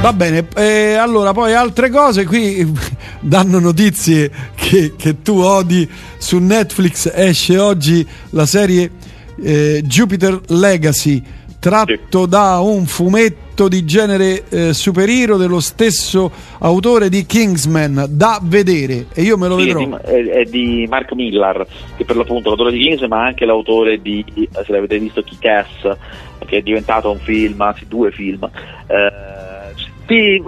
Va 0.02 0.12
bene, 0.12 0.48
eh, 0.56 0.94
allora 0.94 1.32
poi 1.32 1.54
altre 1.54 1.88
cose 1.88 2.26
qui 2.26 2.66
danno 3.22 3.60
notizie 3.60 4.32
che, 4.56 4.94
che 4.96 5.22
tu 5.22 5.38
odi 5.38 5.88
su 6.18 6.38
Netflix 6.38 7.08
esce 7.14 7.56
oggi 7.56 8.04
la 8.30 8.44
serie 8.44 8.90
eh, 9.40 9.80
Jupiter 9.84 10.40
Legacy 10.48 11.22
tratto 11.60 12.26
da 12.26 12.58
un 12.58 12.86
fumetto 12.86 13.68
di 13.68 13.84
genere 13.84 14.42
eh, 14.48 14.72
superhero 14.72 15.36
dello 15.36 15.60
stesso 15.60 16.32
autore 16.58 17.08
di 17.08 17.24
Kingsman 17.24 18.06
da 18.08 18.40
vedere 18.42 19.06
e 19.14 19.22
io 19.22 19.38
me 19.38 19.46
lo 19.46 19.60
Sì, 19.60 19.68
è, 19.68 19.72
vedrò 19.72 19.84
di, 19.84 19.94
è- 20.02 20.30
è 20.30 20.44
di 20.46 20.86
Mark 20.88 21.12
Millar, 21.12 21.64
che 21.96 22.04
per 22.04 22.16
l'appunto 22.16 22.46
è 22.46 22.48
l'autore 22.48 22.72
di 22.72 22.80
Kings, 22.80 23.02
ma 23.02 23.24
anche 23.24 23.44
l'autore 23.44 24.02
di, 24.02 24.24
eh, 24.34 24.48
se 24.64 24.72
l'avete 24.72 24.98
visto, 24.98 25.22
Kick-Ass, 25.22 25.96
che 26.44 26.56
è 26.56 26.60
diventato 26.60 27.08
un 27.08 27.20
film, 27.20 27.60
anzi 27.60 27.86
due 27.86 28.10
film. 28.10 28.50
Eh, 28.88 29.31
sì, 30.12 30.42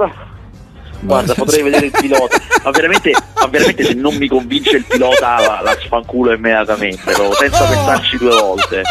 Guarda, 1.01 1.35
potrei 1.35 1.63
vedere 1.63 1.87
il 1.87 1.93
pilota, 1.93 2.41
ma 2.63 2.71
veramente, 2.71 3.13
ma 3.35 3.47
veramente 3.47 3.85
se 3.85 3.95
non 3.95 4.15
mi 4.17 4.27
convince 4.27 4.77
il 4.77 4.85
pilota 4.85 5.39
la, 5.39 5.61
la 5.63 5.77
sfanculo 5.79 6.33
immediatamente, 6.33 7.13
proprio, 7.13 7.33
senza 7.35 7.65
pensarci 7.65 8.17
due 8.19 8.31
volte. 8.31 8.83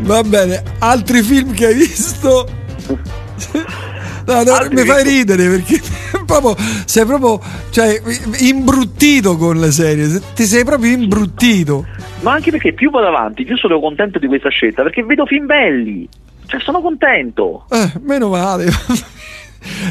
Va 0.00 0.22
bene, 0.22 0.62
altri 0.78 1.22
film 1.22 1.54
che 1.54 1.66
hai 1.66 1.74
visto? 1.74 2.48
No, 4.28 4.42
no, 4.42 4.68
mi 4.70 4.84
fai 4.84 5.02
ridere 5.04 5.48
perché 5.48 5.80
proprio, 6.26 6.56
sei 6.84 7.04
proprio 7.04 7.40
cioè, 7.70 8.00
imbruttito 8.40 9.36
con 9.36 9.58
le 9.58 9.70
serie, 9.70 10.20
ti 10.34 10.44
sei 10.44 10.64
proprio 10.64 10.92
imbruttito. 10.92 11.86
Ma 12.20 12.32
anche 12.32 12.50
perché 12.50 12.72
più 12.72 12.90
vado 12.90 13.08
avanti, 13.08 13.44
più 13.44 13.56
sono 13.56 13.80
contento 13.80 14.18
di 14.18 14.26
questa 14.26 14.48
scelta, 14.48 14.82
perché 14.82 15.02
vedo 15.04 15.26
film 15.26 15.46
belli. 15.46 16.08
Cioè, 16.46 16.60
sono 16.60 16.80
contento. 16.80 17.66
Eh, 17.70 17.92
meno 18.00 18.28
male. 18.28 18.66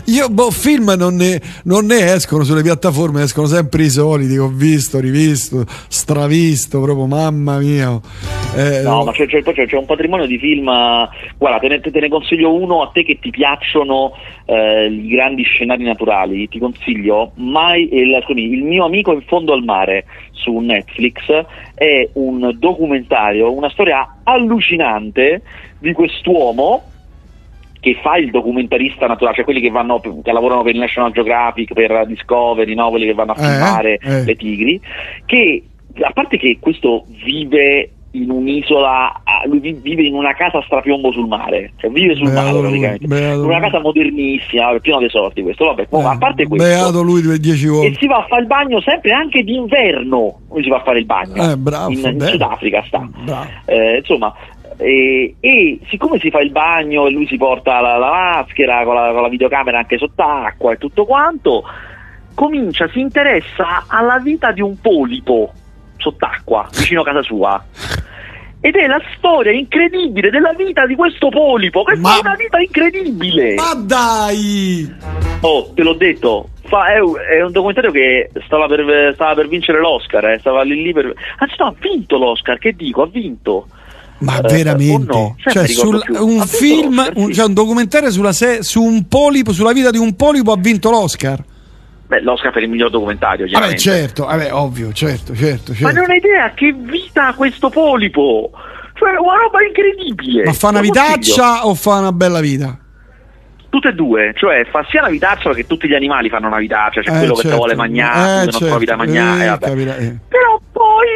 Io, 0.05 0.29
boh, 0.29 0.51
film 0.51 0.93
non 0.97 1.15
ne, 1.15 1.41
non 1.63 1.85
ne 1.85 2.13
escono 2.13 2.43
sulle 2.43 2.61
piattaforme, 2.61 3.23
escono 3.23 3.47
sempre 3.47 3.83
i 3.83 3.89
soliti 3.89 4.37
ho 4.37 4.47
visto, 4.47 4.99
rivisto, 4.99 5.65
stravisto, 5.87 6.81
proprio 6.81 7.05
mamma 7.05 7.57
mia. 7.59 7.99
Eh, 8.55 8.81
No, 8.81 9.03
ma 9.03 9.11
c'è, 9.11 9.27
c'è- 9.27 9.43
c'è, 9.43 9.75
un 9.75 9.85
patrimonio 9.85 10.25
di 10.25 10.37
film. 10.37 10.65
Guarda, 11.37 11.59
te 11.59 11.67
ne, 11.67 11.79
te 11.79 11.99
ne 11.99 12.07
consiglio 12.09 12.53
uno 12.53 12.81
a 12.81 12.89
te 12.93 13.03
che 13.03 13.19
ti 13.19 13.29
piacciono 13.29 14.13
eh, 14.45 14.85
i 14.85 15.07
grandi 15.07 15.43
scenari 15.43 15.83
naturali. 15.83 16.47
Ti 16.47 16.59
consiglio 16.59 17.31
mai 17.35 17.89
il, 17.93 18.17
scusami, 18.23 18.43
il 18.43 18.63
mio 18.63 18.85
amico 18.85 19.11
in 19.11 19.21
fondo 19.23 19.53
al 19.53 19.63
mare 19.63 20.05
su 20.31 20.57
Netflix. 20.57 21.19
È 21.75 22.09
un 22.13 22.55
documentario, 22.57 23.53
una 23.53 23.69
storia 23.69 24.19
allucinante 24.23 25.41
di 25.79 25.91
quest'uomo 25.93 26.83
che 27.93 27.99
fa 28.01 28.17
il 28.17 28.29
documentarista 28.31 29.07
naturale, 29.07 29.35
cioè 29.35 29.45
quelli 29.45 29.61
che, 29.61 29.69
vanno, 29.69 29.99
che 29.99 30.31
lavorano 30.31 30.63
per 30.63 30.73
il 30.73 30.79
National 30.79 31.11
Geographic, 31.11 31.73
per 31.73 32.05
Discovery, 32.07 32.73
no? 32.73 32.89
quelli 32.89 33.05
che 33.05 33.13
vanno 33.13 33.33
a 33.33 33.35
Eh, 33.39 33.47
filmare 33.49 33.97
eh. 34.01 34.23
le 34.23 34.35
tigri, 34.35 34.79
che 35.25 35.63
a 36.01 36.11
parte 36.11 36.37
che 36.37 36.57
questo 36.59 37.05
vive 37.23 37.91
in 38.11 38.31
un'isola, 38.31 39.21
lui 39.45 39.59
vi- 39.59 39.73
vive 39.79 40.01
in 40.03 40.15
una 40.15 40.33
casa 40.33 40.57
a 40.57 40.63
strapiombo 40.63 41.11
sul 41.11 41.27
mare, 41.27 41.73
cioè 41.77 41.91
vive 41.91 42.15
sul 42.15 42.31
Beato 42.31 42.45
mare 42.47 42.59
praticamente, 42.61 43.05
beato 43.07 43.43
una 43.45 43.59
casa 43.59 43.79
modernissima, 43.79 44.79
pieno 44.79 44.99
di 44.99 45.09
sorti 45.09 45.41
questo, 45.43 45.65
vabbè, 45.65 45.81
eh, 45.83 46.01
ma 46.01 46.11
a 46.11 46.17
parte 46.17 46.47
questo, 46.47 46.67
Beato 46.67 47.01
lui 47.03 47.21
due- 47.21 47.37
dieci 47.37 47.65
e 47.65 47.69
volte. 47.69 47.97
si 47.99 48.07
va 48.07 48.15
a 48.17 48.25
fare 48.27 48.41
il 48.41 48.47
bagno 48.47 48.81
sempre 48.81 49.11
anche 49.11 49.43
d'inverno, 49.43 50.39
lui 50.49 50.63
si 50.63 50.69
va 50.69 50.77
a 50.77 50.83
fare 50.83 50.99
il 50.99 51.05
bagno, 51.05 51.51
Eh, 51.51 51.57
bravo, 51.57 51.91
in, 51.91 51.99
in. 51.99 52.21
Sudafrica 52.21 52.83
sta. 52.87 53.07
Eh, 53.65 53.97
insomma, 53.97 54.33
e, 54.77 55.35
e 55.39 55.79
siccome 55.89 56.19
si 56.19 56.29
fa 56.29 56.39
il 56.39 56.51
bagno 56.51 57.07
e 57.07 57.11
lui 57.11 57.27
si 57.27 57.37
porta 57.37 57.81
la, 57.81 57.97
la 57.97 58.09
maschera 58.09 58.83
con 58.83 58.95
la, 58.95 59.11
con 59.11 59.21
la 59.21 59.29
videocamera 59.29 59.79
anche 59.79 59.97
sott'acqua 59.97 60.73
e 60.73 60.77
tutto 60.77 61.05
quanto, 61.05 61.63
comincia, 62.33 62.87
si 62.89 62.99
interessa 62.99 63.85
alla 63.87 64.19
vita 64.19 64.51
di 64.51 64.61
un 64.61 64.79
polipo 64.79 65.51
sott'acqua 65.97 66.69
vicino 66.71 67.01
a 67.01 67.05
casa 67.05 67.21
sua. 67.23 67.65
Ed 68.59 68.75
è 68.75 68.87
la 68.87 69.01
storia 69.15 69.51
incredibile 69.51 70.31
della 70.31 70.53
vita 70.53 70.85
di 70.87 70.95
questo 70.95 71.29
polipo, 71.29 71.83
che 71.83 71.95
Ma- 71.95 72.09
fa 72.09 72.19
una 72.21 72.35
vita 72.35 72.59
incredibile. 72.59 73.53
Ma 73.53 73.73
dai! 73.75 74.91
Oh, 75.41 75.71
te 75.75 75.83
l'ho 75.83 75.93
detto, 75.93 76.49
fa- 76.63 76.87
è, 76.87 76.99
un- 76.99 77.17
è 77.17 77.41
un 77.43 77.51
documentario 77.51 77.91
che 77.91 78.31
stava 78.45 78.65
per, 78.65 79.11
stava 79.13 79.35
per 79.35 79.47
vincere 79.47 79.79
l'Oscar, 79.79 80.25
eh, 80.29 80.39
stava 80.39 80.63
lì 80.63 80.81
lì 80.81 80.91
per... 80.91 81.13
Anzi 81.37 81.55
no, 81.59 81.65
ha 81.67 81.75
vinto 81.79 82.17
l'Oscar, 82.17 82.57
che 82.57 82.73
dico, 82.73 83.03
ha 83.03 83.07
vinto. 83.07 83.67
Ma 84.19 84.39
Eh, 84.39 84.41
veramente? 84.51 85.13
no? 85.13 85.35
Cioè, 85.39 85.65
ricordo 85.65 86.01
sul- 86.05 86.17
un 86.19 86.39
Ha 86.39 86.45
film, 86.45 87.11
un, 87.15 87.31
cioè 87.33 87.45
un 87.45 87.53
documentario 87.53 88.09
sulla 88.11 88.33
se- 88.33 88.63
su 88.63 88.81
un 88.81 89.07
polipo, 89.07 89.53
sulla 89.53 89.73
vita 89.73 89.91
di 89.91 89.97
un 89.99 90.15
polipo 90.15 90.51
ha 90.51 90.57
vinto 90.57 90.89
l'Oscar. 90.89 91.43
Beh, 92.07 92.21
l'Oscar 92.21 92.51
per 92.51 92.63
il 92.63 92.69
miglior 92.69 92.89
documentario, 92.89 93.39
Vabbè, 93.45 93.49
chiaramente. 93.49 93.81
certo, 93.81 94.25
vabbè, 94.25 94.53
ovvio, 94.53 94.91
certo, 94.93 95.35
certo, 95.35 95.71
Ma 95.73 95.77
certo. 95.77 95.99
non 95.99 96.09
hai 96.09 96.17
idea 96.17 96.51
che 96.53 96.73
vita 96.73 97.27
ha 97.27 97.33
questo 97.35 97.69
polipo! 97.69 98.49
Cioè, 98.93 99.09
una 99.11 99.35
roba 99.37 99.61
incredibile! 99.63 100.45
Ma 100.45 100.53
fa 100.53 100.69
una 100.69 100.79
vitaccia 100.81 101.67
o 101.67 101.75
fa 101.75 101.95
una 101.99 102.11
bella 102.13 102.39
vita? 102.39 102.79
Tutte 103.69 103.89
e 103.89 103.93
due, 103.93 104.33
cioè 104.37 104.65
fa 104.71 104.83
sia 104.89 105.01
una 105.01 105.09
vitaccia 105.09 105.49
perché 105.49 105.67
tutti 105.67 105.87
gli 105.89 105.93
animali 105.93 106.29
fanno 106.29 106.47
una 106.47 106.57
vitaccia, 106.57 107.01
c'è 107.01 107.11
Eh, 107.13 107.17
quello 107.17 107.33
che 107.33 107.41
certo. 107.41 107.49
te 107.49 107.55
vuole 107.57 107.75
mangiare, 107.75 108.43
Eh, 108.43 108.45
che 108.45 108.51
non 108.51 108.61
trovi 108.69 108.85
da 108.85 108.95
certo. 108.95 109.03
mangiare, 109.13 109.43
Eh, 109.43 109.47
vabbè. 109.49 110.15
Però 110.29 110.61
poi 110.71 111.07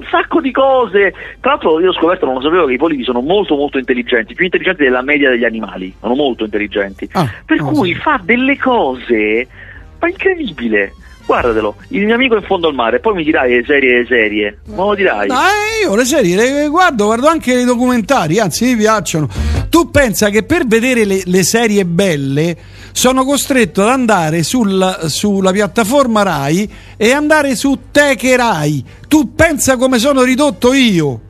un 0.00 0.06
sacco 0.10 0.40
di 0.40 0.50
cose. 0.50 1.12
Tra 1.40 1.52
l'altro 1.52 1.78
io 1.80 1.90
ho 1.90 1.92
scoperto, 1.92 2.24
non 2.24 2.36
lo 2.36 2.40
sapevo, 2.40 2.66
che 2.66 2.72
i 2.72 2.78
polipi 2.78 3.04
sono 3.04 3.20
molto 3.20 3.54
molto 3.54 3.78
intelligenti, 3.78 4.34
più 4.34 4.44
intelligenti 4.44 4.82
della 4.82 5.02
media 5.02 5.30
degli 5.30 5.44
animali, 5.44 5.94
sono 6.00 6.14
molto 6.14 6.44
intelligenti. 6.44 7.08
Ah, 7.12 7.28
per 7.44 7.58
cui 7.58 7.94
fa 7.94 8.20
delle 8.22 8.58
cose, 8.58 9.46
ma 9.98 10.08
incredibile. 10.08 10.94
Guardatelo, 11.26 11.76
il 11.88 12.06
mio 12.06 12.14
amico 12.14 12.34
in 12.34 12.42
fondo 12.42 12.66
al 12.66 12.74
mare, 12.74 12.98
poi 12.98 13.14
mi 13.14 13.22
dirai 13.22 13.54
le 13.54 13.64
serie 13.64 13.98
le 13.98 14.06
serie, 14.06 14.58
ma 14.74 14.84
lo 14.84 14.94
dirai. 14.96 15.28
Dai, 15.28 15.84
io 15.84 15.94
le 15.94 16.04
serie 16.04 16.34
le 16.34 16.66
guardo, 16.68 17.04
guardo 17.04 17.28
anche 17.28 17.52
i 17.52 17.64
documentari, 17.64 18.40
anzi 18.40 18.64
mi 18.64 18.76
piacciono. 18.76 19.28
Tu 19.68 19.90
pensa 19.90 20.28
che 20.30 20.42
per 20.42 20.66
vedere 20.66 21.04
le, 21.04 21.22
le 21.24 21.44
serie 21.44 21.84
belle 21.84 22.56
sono 22.92 23.24
costretto 23.24 23.82
ad 23.82 23.88
andare 23.88 24.42
sul- 24.42 24.96
sulla 25.06 25.52
piattaforma 25.52 26.22
Rai 26.22 26.70
e 26.96 27.12
andare 27.12 27.54
su 27.56 27.78
Teche 27.90 28.36
Rai. 28.36 28.84
Tu 29.08 29.34
pensa 29.34 29.76
come 29.76 29.98
sono 29.98 30.22
ridotto 30.22 30.72
io? 30.72 31.20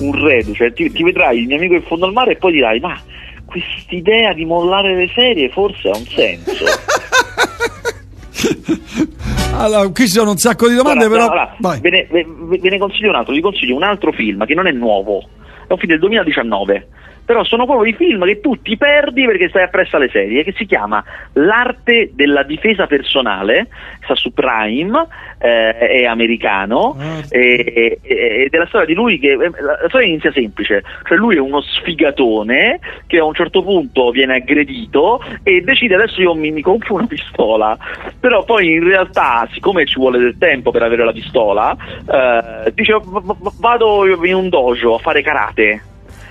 un 0.00 0.12
reduce, 0.24 0.54
cioè 0.54 0.72
ti, 0.72 0.92
ti 0.92 1.02
vedrai 1.02 1.40
il 1.40 1.46
mio 1.48 1.56
amico 1.56 1.74
in 1.74 1.82
fondo 1.82 2.06
al 2.06 2.12
mare 2.12 2.32
e 2.32 2.36
poi 2.36 2.52
dirai 2.52 2.78
ma 2.78 2.96
quest'idea 3.44 4.32
di 4.32 4.44
mollare 4.44 4.94
le 4.94 5.10
serie 5.12 5.48
forse 5.50 5.90
ha 5.90 5.96
un 5.96 6.06
senso. 6.06 6.64
Allora, 9.54 9.88
qui 9.88 10.04
ci 10.06 10.12
sono 10.12 10.30
un 10.30 10.36
sacco 10.36 10.68
di 10.68 10.76
domande, 10.76 11.08
Guarda, 11.08 11.28
però. 11.28 11.50
vai. 11.58 11.80
ve, 11.80 11.90
ne, 11.90 12.06
ve- 12.10 12.26
ve 12.60 12.70
ne 12.70 12.78
consiglio 12.78 13.08
un 13.08 13.16
altro, 13.16 13.34
vi 13.34 13.40
consiglio 13.40 13.74
un 13.74 13.82
altro 13.82 14.12
film 14.12 14.46
che 14.46 14.54
non 14.54 14.68
è 14.68 14.70
nuovo, 14.70 15.28
è 15.66 15.72
un 15.72 15.78
film 15.78 15.90
del 15.90 15.98
2019. 15.98 16.88
Però 17.28 17.44
sono 17.44 17.66
proprio 17.66 17.90
i 17.92 17.94
film 17.94 18.24
che 18.24 18.40
tu 18.40 18.56
ti 18.62 18.78
perdi 18.78 19.26
perché 19.26 19.50
stai 19.50 19.64
appresso 19.64 19.96
alle 19.96 20.08
serie, 20.08 20.44
che 20.44 20.54
si 20.56 20.64
chiama 20.64 21.04
L'arte 21.34 22.12
della 22.14 22.42
difesa 22.42 22.86
personale, 22.86 23.68
sta 24.02 24.14
su 24.14 24.32
Prime, 24.32 25.06
eh, 25.38 25.76
è 25.76 26.04
americano, 26.06 26.96
e- 27.28 27.98
e- 28.00 28.44
ed 28.44 28.54
è 28.54 28.56
la 28.56 28.64
storia 28.66 28.86
di 28.86 28.94
lui 28.94 29.18
che 29.18 29.32
eh, 29.32 29.36
la 29.60 29.88
storia 29.88 30.06
inizia 30.06 30.32
semplice, 30.32 30.82
cioè 31.06 31.18
lui 31.18 31.36
è 31.36 31.38
uno 31.38 31.60
sfigatone 31.60 32.80
che 33.06 33.18
a 33.18 33.24
un 33.24 33.34
certo 33.34 33.62
punto 33.62 34.10
viene 34.10 34.36
aggredito 34.36 35.20
e 35.42 35.60
decide 35.60 35.96
adesso 35.96 36.22
io 36.22 36.34
mi, 36.34 36.50
mi 36.50 36.62
compro 36.62 36.94
una 36.94 37.06
pistola, 37.06 37.76
però 38.18 38.42
poi 38.44 38.72
in 38.72 38.84
realtà 38.84 39.46
siccome 39.52 39.84
ci 39.84 39.98
vuole 39.98 40.18
del 40.18 40.38
tempo 40.38 40.70
per 40.70 40.82
avere 40.82 41.04
la 41.04 41.12
pistola, 41.12 41.76
eh, 42.10 42.72
dice 42.74 42.94
"V- 42.94 43.36
v- 43.36 43.60
vado 43.60 44.06
in 44.24 44.34
un 44.34 44.48
dojo 44.48 44.94
a 44.94 44.98
fare 44.98 45.20
karate. 45.20 45.82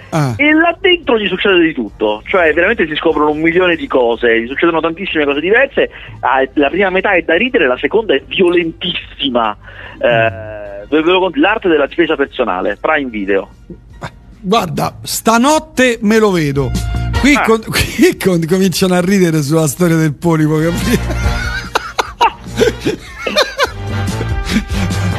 Ah. 0.09 0.33
E 0.37 0.53
là 0.53 0.75
dentro 0.79 1.17
gli 1.19 1.27
succede 1.27 1.59
di 1.59 1.73
tutto, 1.73 2.21
cioè 2.25 2.53
veramente 2.53 2.87
si 2.87 2.95
scoprono 2.95 3.31
un 3.31 3.41
milione 3.41 3.75
di 3.75 3.87
cose, 3.87 4.41
gli 4.41 4.47
succedono 4.47 4.79
tantissime 4.79 5.25
cose 5.25 5.41
diverse. 5.41 5.89
Ah, 6.21 6.47
la 6.53 6.69
prima 6.69 6.89
metà 6.89 7.11
è 7.11 7.21
da 7.23 7.35
ridere, 7.35 7.67
la 7.67 7.77
seconda 7.77 8.13
è 8.15 8.23
violentissima. 8.25 9.55
Eh, 9.99 10.87
l'arte 11.35 11.67
della 11.67 11.87
difesa 11.87 12.15
personale, 12.15 12.77
Prime 12.79 13.09
Video. 13.09 13.49
Guarda, 14.39 14.97
stanotte 15.03 15.97
me 16.03 16.19
lo 16.19 16.31
vedo. 16.31 16.71
Qui, 17.19 17.33
Ah. 17.35 17.41
con- 17.41 17.63
qui 17.63 18.15
con- 18.17 18.45
cominciano 18.47 18.93
a 18.93 19.01
ridere 19.01 19.41
sulla 19.41 19.67
storia 19.67 19.95
del 19.97 20.13
polipo, 20.15 20.57
capito? 20.59 21.25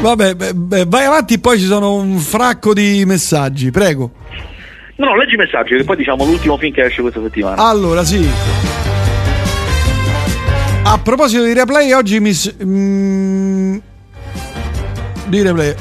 Vabbè, 0.00 0.34
beh, 0.36 0.54
beh, 0.54 0.84
vai 0.86 1.04
avanti, 1.06 1.40
poi 1.40 1.58
ci 1.58 1.64
sono 1.66 1.94
un 1.94 2.18
fracco 2.18 2.72
di 2.72 3.02
messaggi, 3.04 3.70
prego. 3.72 4.12
No, 4.98 5.06
no, 5.06 5.16
leggi 5.16 5.34
i 5.34 5.36
messaggi, 5.36 5.76
che 5.76 5.84
poi 5.84 5.94
diciamo 5.94 6.24
l'ultimo 6.24 6.58
film 6.58 6.72
che 6.72 6.82
esce 6.82 7.02
questa 7.02 7.22
settimana. 7.22 7.62
Allora, 7.68 8.02
sì. 8.02 8.28
A 10.82 10.98
proposito 10.98 11.44
di 11.44 11.52
replay, 11.52 11.92
oggi 11.92 12.18
mi. 12.18 12.32
mm, 12.64 13.76
di 15.26 15.42
replay. 15.42 15.74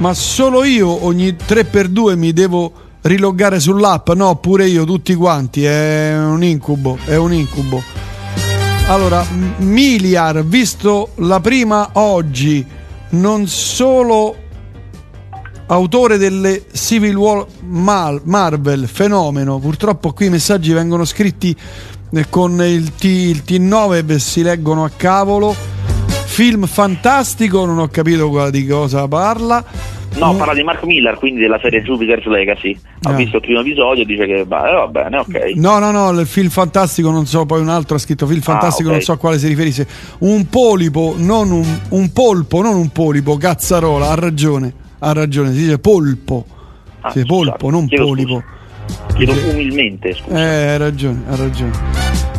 Ma 0.00 0.12
solo 0.12 0.64
io 0.64 1.06
ogni 1.06 1.30
3x2 1.30 2.14
mi 2.18 2.34
devo 2.34 2.72
riloggare 3.00 3.58
sull'app? 3.58 4.10
No, 4.10 4.36
pure 4.36 4.66
io, 4.66 4.84
tutti 4.84 5.14
quanti. 5.14 5.64
È 5.64 6.14
un 6.14 6.44
incubo. 6.44 6.98
È 7.06 7.16
un 7.16 7.32
incubo. 7.32 7.82
Allora, 8.88 9.24
Miliar, 9.60 10.44
visto 10.44 11.12
la 11.16 11.40
prima 11.40 11.88
oggi, 11.94 12.62
non 13.10 13.46
solo 13.46 14.36
autore 15.66 16.18
delle 16.18 16.64
Civil 16.72 17.16
War 17.16 17.46
Marvel, 17.64 18.86
fenomeno. 18.86 19.58
Purtroppo 19.58 20.12
qui 20.12 20.26
i 20.26 20.30
messaggi 20.30 20.72
vengono 20.72 21.04
scritti 21.04 21.54
eh, 22.12 22.26
con 22.28 22.62
il, 22.62 22.94
T, 22.94 23.04
il 23.04 23.42
T9 23.46 24.08
e 24.08 24.18
si 24.18 24.42
leggono 24.42 24.84
a 24.84 24.90
cavolo. 24.94 25.54
film 26.26 26.66
fantastico, 26.66 27.64
non 27.64 27.78
ho 27.78 27.88
capito 27.88 28.50
di 28.50 28.66
cosa 28.66 29.08
parla. 29.08 29.64
No, 30.16 30.34
parla 30.34 30.54
di 30.54 30.62
Mark 30.62 30.82
Miller, 30.84 31.18
quindi 31.18 31.40
della 31.40 31.58
serie 31.60 31.82
Jupiter's 31.82 32.24
Legacy. 32.24 32.78
Ha 33.02 33.12
eh. 33.12 33.16
visto 33.16 33.36
il 33.36 33.42
primo 33.42 33.60
episodio 33.60 34.02
e 34.02 34.06
dice 34.06 34.26
che 34.26 34.44
va, 34.46 34.70
eh, 34.70 34.74
va 34.74 34.86
bene, 34.86 35.18
ok. 35.18 35.52
No, 35.56 35.78
no, 35.78 35.90
no, 35.90 36.08
il 36.18 36.26
film 36.26 36.48
fantastico, 36.48 37.10
non 37.10 37.26
so, 37.26 37.44
poi 37.44 37.60
un 37.60 37.68
altro 37.68 37.96
ha 37.96 37.98
scritto 37.98 38.26
film 38.26 38.40
ah, 38.40 38.44
fantastico, 38.44 38.88
ah, 38.88 38.92
okay. 38.92 38.96
non 38.96 39.02
so 39.02 39.12
a 39.12 39.18
quale 39.18 39.38
si 39.38 39.46
riferisse. 39.46 39.86
Un 40.20 40.48
polipo, 40.48 41.14
non 41.18 41.50
un, 41.50 41.80
un 41.90 42.12
polpo, 42.12 42.62
non 42.62 42.76
un 42.76 42.88
polipo, 42.88 43.36
cazzarola, 43.36 44.08
ha 44.08 44.14
ragione, 44.14 44.72
ha 45.06 45.12
ragione, 45.12 45.52
si 45.52 45.58
dice 45.58 45.78
polpo. 45.78 46.44
Ah, 47.00 47.12
sì, 47.12 47.24
polpo, 47.24 47.70
non 47.70 47.86
Chiedo 47.86 48.06
polipo. 48.06 48.42
Scusa. 48.86 49.14
Chiedo 49.14 49.32
umilmente, 49.50 50.14
scusa. 50.14 50.36
Eh, 50.36 50.68
hai 50.70 50.78
ragione, 50.78 51.22
ha 51.28 51.36
ragione. 51.36 51.70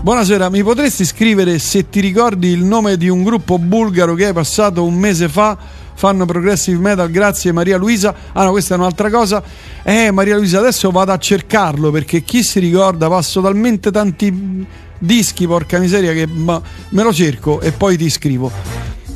Buonasera, 0.01 0.49
mi 0.49 0.61
potresti 0.63 1.05
scrivere 1.05 1.59
se 1.59 1.89
ti 1.89 2.01
ricordi 2.01 2.49
il 2.49 2.63
nome 2.63 2.97
di 2.97 3.07
un 3.07 3.23
gruppo 3.23 3.57
bulgaro 3.57 4.15
che 4.15 4.27
hai 4.27 4.33
passato 4.33 4.83
un 4.83 4.95
mese 4.95 5.27
fa 5.29 5.57
fanno 5.95 6.25
progressive 6.25 6.77
metal, 6.77 7.09
grazie 7.09 7.51
Maria 7.51 7.77
Luisa. 7.77 8.13
Ah 8.33 8.43
no, 8.43 8.51
questa 8.51 8.75
è 8.75 8.77
un'altra 8.77 9.09
cosa. 9.09 9.41
Eh, 9.81 10.11
Maria 10.11 10.35
Luisa, 10.35 10.59
adesso 10.59 10.91
vado 10.91 11.11
a 11.13 11.17
cercarlo 11.17 11.89
perché 11.89 12.21
chi 12.21 12.43
si 12.43 12.59
ricorda, 12.59 13.07
passo 13.07 13.41
talmente 13.41 13.91
tanti 13.91 14.65
dischi, 14.99 15.47
porca 15.47 15.79
miseria, 15.79 16.13
che 16.13 16.27
ma, 16.27 16.61
me 16.89 17.03
lo 17.03 17.13
cerco 17.13 17.61
e 17.61 17.71
poi 17.71 17.97
ti 17.97 18.09
scrivo. 18.09 18.51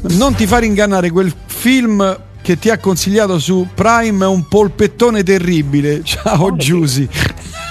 Non 0.02 0.34
ti 0.34 0.48
fare 0.48 0.66
ingannare 0.66 1.12
quel 1.12 1.32
film 1.46 2.30
che 2.52 2.60
ti 2.60 2.70
ha 2.70 2.78
consigliato 2.78 3.40
su 3.40 3.66
Prime 3.74 4.26
un 4.26 4.46
polpettone 4.48 5.24
terribile. 5.24 6.02
Ciao 6.04 6.56
Giusy. 6.58 7.08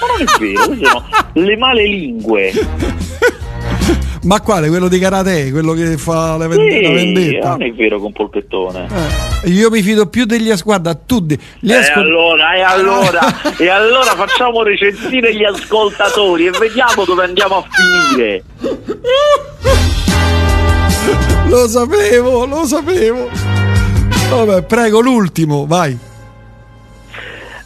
Ma 0.01 0.07
non 0.07 0.27
è 0.27 0.79
vero, 0.79 1.05
le 1.35 1.57
male 1.57 1.87
lingue. 1.87 2.53
Ma 4.23 4.41
quale? 4.41 4.69
Quello 4.69 4.89
di 4.89 4.99
karate? 4.99 5.51
Quello 5.51 5.73
che 5.73 5.97
fa 5.97 6.37
la, 6.37 6.47
vend- 6.47 6.71
sì, 6.71 6.83
la 6.83 6.91
vendetta? 6.91 7.49
Non 7.51 7.63
è 7.63 7.73
vero 7.73 8.01
con 8.01 8.13
polpettone. 8.13 8.87
Eh, 9.45 9.51
io 9.51 9.71
mi 9.71 9.83
fido 9.83 10.07
più 10.09 10.25
degli. 10.25 10.51
Guarda, 10.63 10.95
tu 10.95 11.21
de- 11.21 11.39
li 11.61 11.75
ascol- 11.75 12.05
e 12.05 12.09
allora, 12.09 12.55
e 12.55 12.61
allora, 12.63 13.21
e 13.59 13.69
allora 13.69 14.15
facciamo 14.15 14.63
recensire 14.63 15.35
gli 15.35 15.45
ascoltatori 15.45 16.47
e 16.47 16.51
vediamo 16.51 17.05
dove 17.05 17.25
andiamo 17.25 17.57
a 17.57 17.65
finire. 17.71 18.45
lo 21.49 21.69
sapevo, 21.69 22.47
lo 22.47 22.65
sapevo. 22.67 23.60
Vabbè, 24.31 24.63
prego, 24.63 25.01
l'ultimo, 25.01 25.67
vai. 25.67 25.99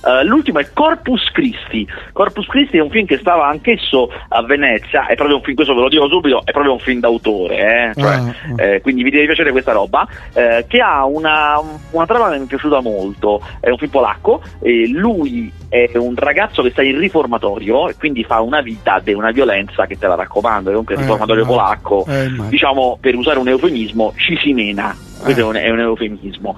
Uh, 0.05 0.23
l'ultimo 0.27 0.59
è 0.59 0.69
Corpus 0.73 1.31
Christi. 1.33 1.87
Corpus 2.13 2.47
Christi 2.47 2.77
è 2.77 2.81
un 2.81 2.91
film 2.91 3.07
che 3.07 3.17
stava 3.19 3.49
anch'esso 3.49 4.11
a 4.29 4.43
Venezia, 4.43 5.07
è 5.07 5.15
proprio 5.15 5.37
un 5.37 5.43
film, 5.43 5.57
questo 5.57 5.75
ve 5.75 5.81
lo 5.81 5.89
dico 5.89 6.09
subito, 6.09 6.43
è 6.45 6.53
proprio 6.53 6.73
un 6.73 6.79
film 6.79 7.01
d'autore, 7.01 7.57
eh? 7.57 7.93
Cioè, 7.95 8.15
ah, 8.15 8.35
ah. 8.57 8.63
Eh, 8.63 8.81
quindi 8.83 9.03
vi 9.03 9.11
deve 9.11 9.27
piacere 9.27 9.51
questa 9.51 9.73
roba, 9.73 10.07
eh, 10.35 10.67
che 10.69 10.81
ha 10.81 11.07
una, 11.07 11.59
una, 11.91 12.07
trama 12.07 12.31
che 12.31 12.39
mi 12.39 12.45
è 12.45 12.49
piaciuta 12.49 12.81
molto, 12.81 13.41
è 13.61 13.71
un 13.71 13.79
film 13.79 13.91
polacco, 13.91 14.43
lui 14.91 15.51
è 15.71 15.91
un 15.95 16.15
ragazzo 16.17 16.63
che 16.63 16.71
sta 16.71 16.83
in 16.83 16.99
riformatorio 16.99 17.89
e 17.89 17.97
quindi 17.97 18.25
fa 18.25 18.41
una 18.41 18.61
vita 18.61 19.01
di 19.03 19.15
una 19.15 19.31
violenza 19.31 19.87
che 19.87 19.97
te 19.99 20.07
la 20.07 20.17
raccomando, 20.17 20.69
è 20.69 20.73
comunque 20.73 20.95
il 20.95 21.01
eh, 21.01 21.03
riformatorio 21.05 21.47
polacco, 21.47 22.05
eh, 22.07 22.31
diciamo 22.49 22.99
per 23.01 23.17
usare 23.17 23.39
un 23.39 23.49
eufemismo, 23.49 24.13
ci 24.17 24.37
si 24.37 24.53
mena, 24.53 24.95
questo 25.25 25.41
è 25.41 25.45
un, 25.45 25.55
è 25.57 25.71
un 25.71 25.81
eufemismo. 25.81 26.57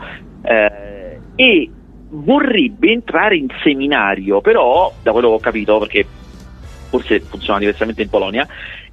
e 1.34 1.70
vorrebbe 2.08 2.90
entrare 2.90 3.36
in 3.36 3.48
seminario, 3.62 4.40
però 4.40 4.92
da 5.02 5.12
quello 5.12 5.28
che 5.28 5.34
ho 5.34 5.40
capito, 5.40 5.78
perché 5.78 6.06
forse 6.88 7.20
funziona 7.20 7.58
diversamente 7.58 8.02
in 8.02 8.08
Polonia, 8.08 8.46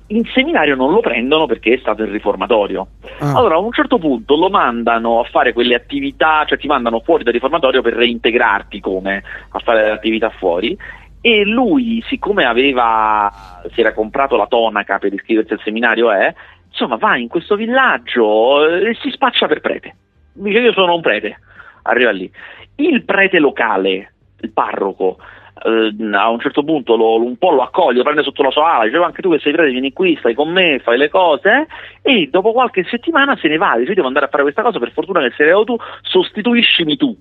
in 0.07 0.25
seminario 0.33 0.75
non 0.75 0.91
lo 0.91 0.99
prendono 0.99 1.45
perché 1.45 1.73
è 1.73 1.77
stato 1.77 2.03
il 2.03 2.09
riformatorio. 2.09 2.88
Ah. 3.19 3.33
Allora 3.36 3.55
a 3.55 3.59
un 3.59 3.71
certo 3.71 3.97
punto 3.97 4.36
lo 4.36 4.49
mandano 4.49 5.19
a 5.19 5.23
fare 5.23 5.53
quelle 5.53 5.75
attività, 5.75 6.43
cioè 6.45 6.57
ti 6.57 6.67
mandano 6.67 6.99
fuori 6.99 7.23
dal 7.23 7.33
riformatorio 7.33 7.81
per 7.81 7.93
reintegrarti 7.93 8.79
come 8.79 9.23
a 9.49 9.59
fare 9.59 9.83
le 9.86 9.91
attività 9.91 10.29
fuori 10.29 10.77
e 11.25 11.45
lui 11.45 12.03
siccome 12.09 12.43
aveva 12.43 13.62
si 13.73 13.79
era 13.79 13.93
comprato 13.93 14.36
la 14.36 14.45
tonaca 14.45 14.99
per 14.99 15.13
iscriversi 15.13 15.53
al 15.53 15.62
seminario 15.63 16.12
eh, 16.12 16.36
insomma 16.73 16.97
va 16.97 17.15
in 17.17 17.27
questo 17.27 17.55
villaggio 17.55 18.67
e 18.67 18.95
si 19.01 19.12
spaccia 19.12 19.47
per 19.47 19.62
prete. 19.62 19.95
Dice 20.33 20.59
io 20.59 20.73
sono 20.73 20.95
un 20.95 21.01
prete, 21.01 21.38
arriva 21.83 22.12
lì 22.12 22.29
il 22.75 23.03
prete 23.03 23.39
locale, 23.39 24.13
il 24.39 24.51
parroco, 24.51 25.17
eh, 25.63 25.93
a 26.15 26.29
un 26.29 26.39
certo 26.39 26.63
punto 26.63 26.95
lo, 26.95 27.21
un 27.23 27.38
po' 27.38 27.51
lo 27.51 27.62
accoglie, 27.62 27.97
lo 27.97 28.03
prende 28.03 28.23
sotto 28.23 28.43
la 28.43 28.51
sua 28.51 28.75
ala, 28.75 28.86
diceva 28.86 29.05
anche 29.05 29.21
tu 29.21 29.29
che 29.31 29.39
sei 29.39 29.53
prete 29.53 29.71
vieni 29.71 29.93
qui, 29.93 30.15
stai 30.17 30.33
con 30.33 30.51
me, 30.51 30.79
fai 30.79 30.97
le 30.97 31.09
cose 31.09 31.67
eh? 32.01 32.21
e 32.21 32.29
dopo 32.31 32.51
qualche 32.51 32.83
settimana 32.86 33.36
se 33.38 33.47
ne 33.47 33.57
va, 33.57 33.75
dice 33.77 33.89
io 33.89 33.95
devo 33.95 34.07
andare 34.07 34.25
a 34.25 34.29
fare 34.29 34.43
questa 34.43 34.63
cosa, 34.63 34.79
per 34.79 34.91
fortuna 34.91 35.21
che 35.21 35.33
sei 35.36 35.65
tu, 35.65 35.75
sostituiscimi 36.01 36.97
tu. 36.97 37.15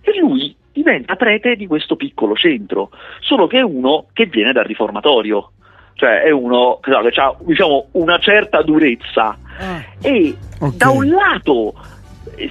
E 0.00 0.18
lui 0.18 0.54
diventa 0.72 1.16
prete 1.16 1.54
di 1.56 1.66
questo 1.66 1.96
piccolo 1.96 2.34
centro, 2.34 2.90
solo 3.20 3.46
che 3.46 3.58
è 3.58 3.62
uno 3.62 4.06
che 4.12 4.26
viene 4.26 4.52
dal 4.52 4.64
riformatorio, 4.64 5.52
cioè 5.98 6.22
è 6.22 6.30
uno 6.30 6.78
che 6.80 6.92
ha 6.92 7.34
diciamo, 7.40 7.88
una 7.92 8.18
certa 8.18 8.62
durezza. 8.62 9.36
Ah, 9.58 9.82
e 10.00 10.36
okay. 10.60 10.76
da 10.76 10.90
un 10.90 11.08
lato 11.08 11.74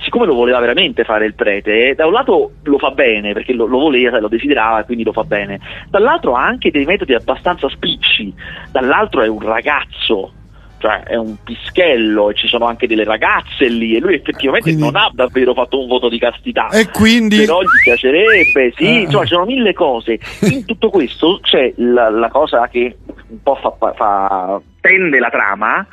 siccome 0.04 0.26
lo 0.26 0.34
voleva 0.34 0.60
veramente 0.60 1.06
fare 1.06 1.26
il 1.26 1.34
prete, 1.34 1.96
da 1.96 2.06
un 2.06 2.12
lato 2.12 2.52
lo 2.64 2.78
fa 2.78 2.92
bene 2.92 3.32
perché 3.32 3.54
lo, 3.54 3.66
lo 3.68 3.80
voleva, 3.80 4.20
lo 4.20 4.28
desiderava, 4.28 4.84
quindi 4.84 5.06
lo 5.06 5.14
fa 5.14 5.24
bene, 5.24 5.62
dall'altro 5.90 6.36
ha 6.36 6.44
anche 6.44 6.72
dei 6.72 6.84
metodi 6.84 7.14
abbastanza 7.14 7.70
spicci, 7.70 8.34
dall'altro 8.70 9.22
è 9.22 9.30
un 9.30 9.40
ragazzo, 9.40 10.34
cioè 10.80 11.04
è 11.04 11.16
un 11.16 11.36
pischello 11.44 12.30
e 12.30 12.34
ci 12.36 12.48
sono 12.48 12.66
anche 12.66 12.88
delle 12.88 13.04
ragazze 13.04 13.68
lì 13.68 13.96
e 13.96 14.00
lui 14.00 14.16
effettivamente 14.16 14.70
quindi... 14.70 14.84
non 14.84 14.96
ha 14.96 15.10
davvero 15.14 15.54
fatto 15.54 15.82
un 15.82 15.88
voto 15.88 16.10
di 16.10 16.20
castità 16.20 16.70
e 16.70 16.90
quindi 16.90 17.38
però 17.38 17.62
gli 17.62 17.82
piacerebbe 17.84 18.74
sì 18.76 18.86
eh. 18.86 19.00
insomma 19.02 19.26
ci 19.26 19.34
sono 19.34 19.46
mille 19.46 19.74
cose 19.74 20.20
in 20.42 20.66
tutto 20.66 20.90
questo 20.90 21.40
c'è 21.42 21.74
la, 21.78 22.10
la 22.10 22.30
cosa 22.30 22.68
che 22.68 22.98
un 23.30 23.42
po' 23.42 23.56
fa, 23.56 23.94
fa, 23.94 24.62
tende 24.80 25.20
la 25.20 25.30
trama 25.30 25.88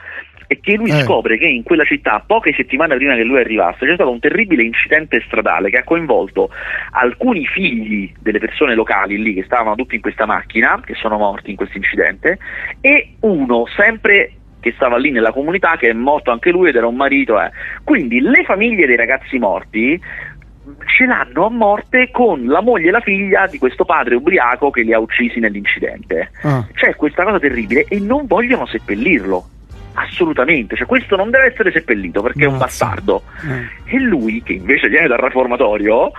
è 0.47 0.61
che 0.61 0.75
lui 0.75 0.90
eh. 0.90 1.03
scopre 1.03 1.38
che 1.38 1.47
in 1.47 1.62
quella 1.62 1.85
città, 1.85 2.23
poche 2.25 2.53
settimane 2.55 2.97
prima 2.97 3.14
che 3.14 3.25
lui 3.25 3.38
arrivasse, 3.38 3.87
c'è 3.87 3.94
stato 3.94 4.11
un 4.11 4.20
terribile 4.20 4.62
incidente 4.62 5.23
stradale 5.27 5.70
che 5.70 5.79
ha 5.79 5.85
coinvolto 5.85 6.51
alcuni 6.92 7.47
figli 7.47 8.12
delle 8.20 8.38
persone 8.38 8.75
locali 8.75 9.20
lì 9.20 9.35
che 9.35 9.44
stavano 9.44 9.75
tutti 9.75 9.94
in 9.94 10.01
questa 10.01 10.27
macchina, 10.27 10.81
che 10.85 10.94
sono 10.94 11.16
morti 11.16 11.51
in 11.51 11.57
questo 11.57 11.77
incidente, 11.77 12.38
e 12.81 13.14
uno 13.20 13.64
sempre 13.75 14.33
che 14.64 14.72
stava 14.74 14.96
lì 14.96 15.11
nella 15.11 15.31
comunità, 15.31 15.77
che 15.77 15.90
è 15.90 15.92
morto 15.92 16.31
anche 16.31 16.50
lui 16.50 16.70
ed 16.70 16.77
era 16.77 16.87
un 16.87 16.96
marito. 16.96 17.38
Eh. 17.38 17.50
Quindi 17.85 18.20
le 18.20 18.44
famiglie 18.44 18.87
dei 18.87 18.96
ragazzi 18.96 19.38
morti 19.38 20.00
ce 20.87 21.05
l'hanno 21.05 21.44
a 21.44 21.50
morte 21.50 22.09
con 22.11 22.46
la 22.46 22.62
moglie 22.62 22.88
e 22.88 22.90
la 22.90 23.00
figlia 23.00 23.46
di 23.46 23.59
questo 23.59 23.85
padre 23.85 24.14
ubriaco 24.14 24.70
che 24.70 24.81
li 24.81 24.94
ha 24.94 24.98
uccisi 24.98 25.38
nell'incidente. 25.38 26.31
Ah. 26.42 26.66
C'è 26.72 26.96
questa 26.96 27.24
cosa 27.24 27.38
terribile 27.38 27.85
e 27.87 28.00
non 28.00 28.27
vogliono 28.27 28.64
seppellirlo. 28.64 29.48
Assolutamente, 29.96 30.74
cioè 30.74 30.87
questo 30.87 31.14
non 31.14 31.31
deve 31.31 31.53
essere 31.53 31.70
seppellito 31.70 32.22
perché 32.22 32.38
Grazie. 32.38 32.50
è 32.50 32.53
un 32.53 32.59
bastardo. 32.59 33.22
Eh. 33.87 33.94
E 33.96 34.00
lui, 34.00 34.42
che 34.42 34.55
invece 34.55 34.88
viene 34.88 35.07
dal 35.07 35.18
reformatorio, 35.18 36.11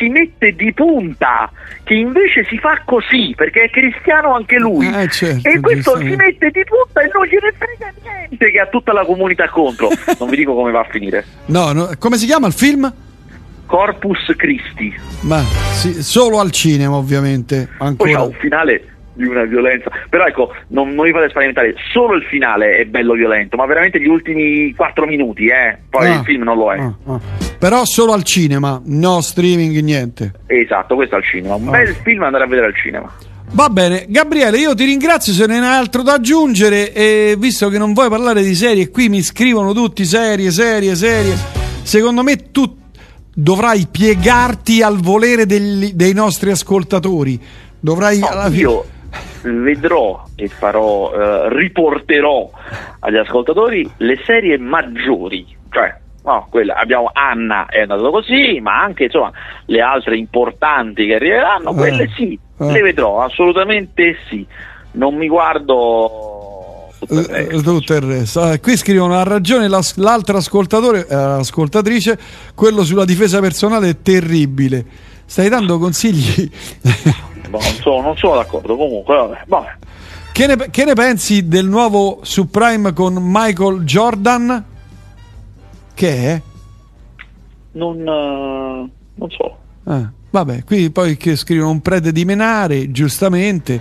si 0.00 0.08
mette 0.08 0.52
di 0.52 0.72
punta, 0.72 1.52
che 1.84 1.92
invece 1.94 2.46
si 2.48 2.56
fa 2.58 2.80
così 2.86 3.34
perché 3.36 3.64
è 3.64 3.70
cristiano 3.70 4.34
anche 4.34 4.56
lui. 4.56 4.88
Eh, 4.88 5.08
certo, 5.10 5.46
e 5.46 5.60
questo 5.60 5.98
si 5.98 6.16
mette 6.16 6.50
di 6.50 6.64
punta 6.64 7.02
e 7.02 7.10
non 7.12 7.26
gliene 7.26 7.52
frega 7.56 7.92
niente 8.02 8.50
che 8.50 8.58
ha 8.58 8.66
tutta 8.66 8.94
la 8.94 9.04
comunità 9.04 9.48
contro. 9.50 9.90
non 10.18 10.30
vi 10.30 10.36
dico 10.36 10.54
come 10.54 10.70
va 10.70 10.80
a 10.80 10.86
finire. 10.90 11.24
No, 11.46 11.72
no, 11.72 11.90
come 11.98 12.16
si 12.16 12.24
chiama 12.24 12.46
il 12.46 12.54
film? 12.54 12.92
Corpus 13.66 14.32
Christi. 14.36 14.92
Ma 15.20 15.42
sì, 15.42 16.02
solo 16.02 16.40
al 16.40 16.50
cinema, 16.50 16.96
ovviamente. 16.96 17.68
Ancora. 17.78 17.94
Poi 17.96 18.12
c'ha 18.12 18.22
un 18.22 18.32
finale 18.40 18.89
di 19.20 19.26
una 19.26 19.44
violenza. 19.44 19.90
Però 20.08 20.24
ecco, 20.24 20.52
non, 20.68 20.94
non 20.94 21.06
mi 21.06 21.12
fate 21.12 21.28
spaventare, 21.28 21.74
solo 21.92 22.14
il 22.14 22.24
finale 22.24 22.78
è 22.78 22.84
bello 22.86 23.14
violento, 23.14 23.56
ma 23.56 23.66
veramente 23.66 24.00
gli 24.00 24.08
ultimi 24.08 24.74
4 24.74 25.06
minuti, 25.06 25.46
eh. 25.46 25.78
Poi 25.88 26.06
ah, 26.06 26.14
il 26.14 26.24
film 26.24 26.42
non 26.42 26.56
lo 26.56 26.72
è. 26.72 26.78
Ah, 26.78 26.94
ah. 27.06 27.20
Però 27.58 27.84
solo 27.84 28.12
al 28.12 28.22
cinema, 28.24 28.80
no 28.84 29.20
streaming, 29.20 29.78
niente. 29.80 30.32
Esatto, 30.46 30.94
questo 30.94 31.16
al 31.16 31.24
cinema. 31.24 31.54
Un 31.54 31.70
bel 31.70 31.94
film 32.02 32.22
andare 32.22 32.44
a 32.44 32.46
vedere 32.46 32.66
al 32.66 32.76
cinema. 32.76 33.12
Va 33.52 33.68
bene, 33.68 34.06
Gabriele, 34.08 34.58
io 34.58 34.74
ti 34.74 34.84
ringrazio 34.84 35.32
se 35.32 35.44
non 35.46 35.62
hai 35.64 35.76
altro 35.76 36.02
da 36.02 36.14
aggiungere 36.14 36.92
e 36.92 37.34
visto 37.36 37.68
che 37.68 37.78
non 37.78 37.92
vuoi 37.92 38.08
parlare 38.08 38.44
di 38.44 38.54
serie, 38.54 38.90
qui 38.90 39.08
mi 39.08 39.22
scrivono 39.22 39.72
tutti 39.72 40.04
serie, 40.04 40.52
serie, 40.52 40.94
serie. 40.94 41.34
Secondo 41.82 42.22
me 42.22 42.50
tu 42.52 42.78
dovrai 43.34 43.88
piegarti 43.90 44.82
al 44.82 44.98
volere 44.98 45.46
degli, 45.46 45.92
dei 45.94 46.12
nostri 46.12 46.50
ascoltatori. 46.50 47.40
Dovrai 47.80 48.18
no, 48.20 48.28
alla 48.28 48.50
fine... 48.50 48.60
Io 48.60 48.84
vedrò 49.42 50.24
e 50.36 50.48
farò, 50.48 51.12
eh, 51.12 51.48
riporterò 51.54 52.50
agli 53.00 53.16
ascoltatori 53.16 53.90
le 53.98 54.20
serie 54.24 54.58
maggiori, 54.58 55.46
cioè 55.70 55.96
no, 56.24 56.46
quella, 56.50 56.74
abbiamo 56.74 57.10
Anna 57.12 57.66
è 57.66 57.80
andato 57.80 58.10
così, 58.10 58.60
ma 58.60 58.80
anche 58.80 59.04
insomma 59.04 59.32
le 59.66 59.80
altre 59.80 60.16
importanti 60.16 61.06
che 61.06 61.14
arriveranno, 61.14 61.72
quelle 61.72 62.04
eh, 62.04 62.10
sì, 62.16 62.38
eh. 62.58 62.70
le 62.70 62.82
vedrò, 62.82 63.22
assolutamente 63.22 64.16
sì. 64.28 64.46
Non 64.92 65.14
mi 65.14 65.28
guardo 65.28 66.90
tutto 66.98 67.14
il 67.14 67.24
resto. 67.26 67.62
tutto 67.62 67.94
il 67.94 68.00
resto. 68.00 68.54
Qui 68.60 68.76
scrivono 68.76 69.14
ha 69.14 69.22
ragione 69.22 69.68
l'altro 69.68 70.36
ascoltatore, 70.36 71.06
eh, 71.08 71.14
ascoltatrice, 71.14 72.18
quello 72.54 72.84
sulla 72.84 73.04
difesa 73.04 73.40
personale 73.40 73.88
è 73.90 74.02
terribile. 74.02 74.84
Stai 75.24 75.48
dando 75.48 75.78
consigli? 75.78 76.50
Boh, 77.50 77.58
non, 77.58 77.74
sono, 77.82 78.00
non 78.00 78.16
sono 78.16 78.36
d'accordo, 78.36 78.76
comunque, 78.76 79.16
vabbè, 79.16 79.42
vabbè. 79.46 79.76
che, 80.32 80.46
ne, 80.46 80.70
che 80.70 80.84
ne 80.84 80.94
pensi 80.94 81.48
del 81.48 81.66
nuovo 81.66 82.20
su 82.22 82.48
Prime 82.48 82.92
con 82.92 83.18
Michael 83.20 83.82
Jordan? 83.82 84.64
Che 85.92 86.14
è? 86.14 86.42
Non, 87.72 87.98
eh, 87.98 88.90
non 89.14 89.30
so. 89.30 89.56
Ah, 89.84 90.10
vabbè, 90.30 90.64
qui 90.64 90.90
poi 90.90 91.16
che 91.16 91.34
scrivono 91.34 91.70
un 91.70 91.80
prete 91.82 92.12
di 92.12 92.24
Menare, 92.24 92.90
giustamente. 92.92 93.80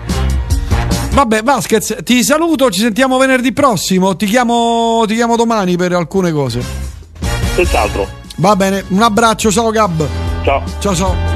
Vabbè, 1.11 1.43
Vasquez, 1.43 1.97
ti 2.03 2.23
saluto, 2.23 2.69
ci 2.71 2.79
sentiamo 2.79 3.17
venerdì 3.17 3.51
prossimo. 3.51 4.15
Ti 4.15 4.25
chiamo, 4.25 5.03
ti 5.07 5.15
chiamo 5.15 5.35
domani 5.35 5.75
per 5.75 5.93
alcune 5.93 6.31
cose. 6.31 6.61
Senz'altro. 7.55 8.07
Va 8.37 8.55
bene, 8.55 8.83
un 8.89 9.01
abbraccio, 9.01 9.51
ciao 9.51 9.69
Gab. 9.69 10.07
Ciao. 10.43 10.63
Ciao 10.79 10.95
ciao. 10.95 11.28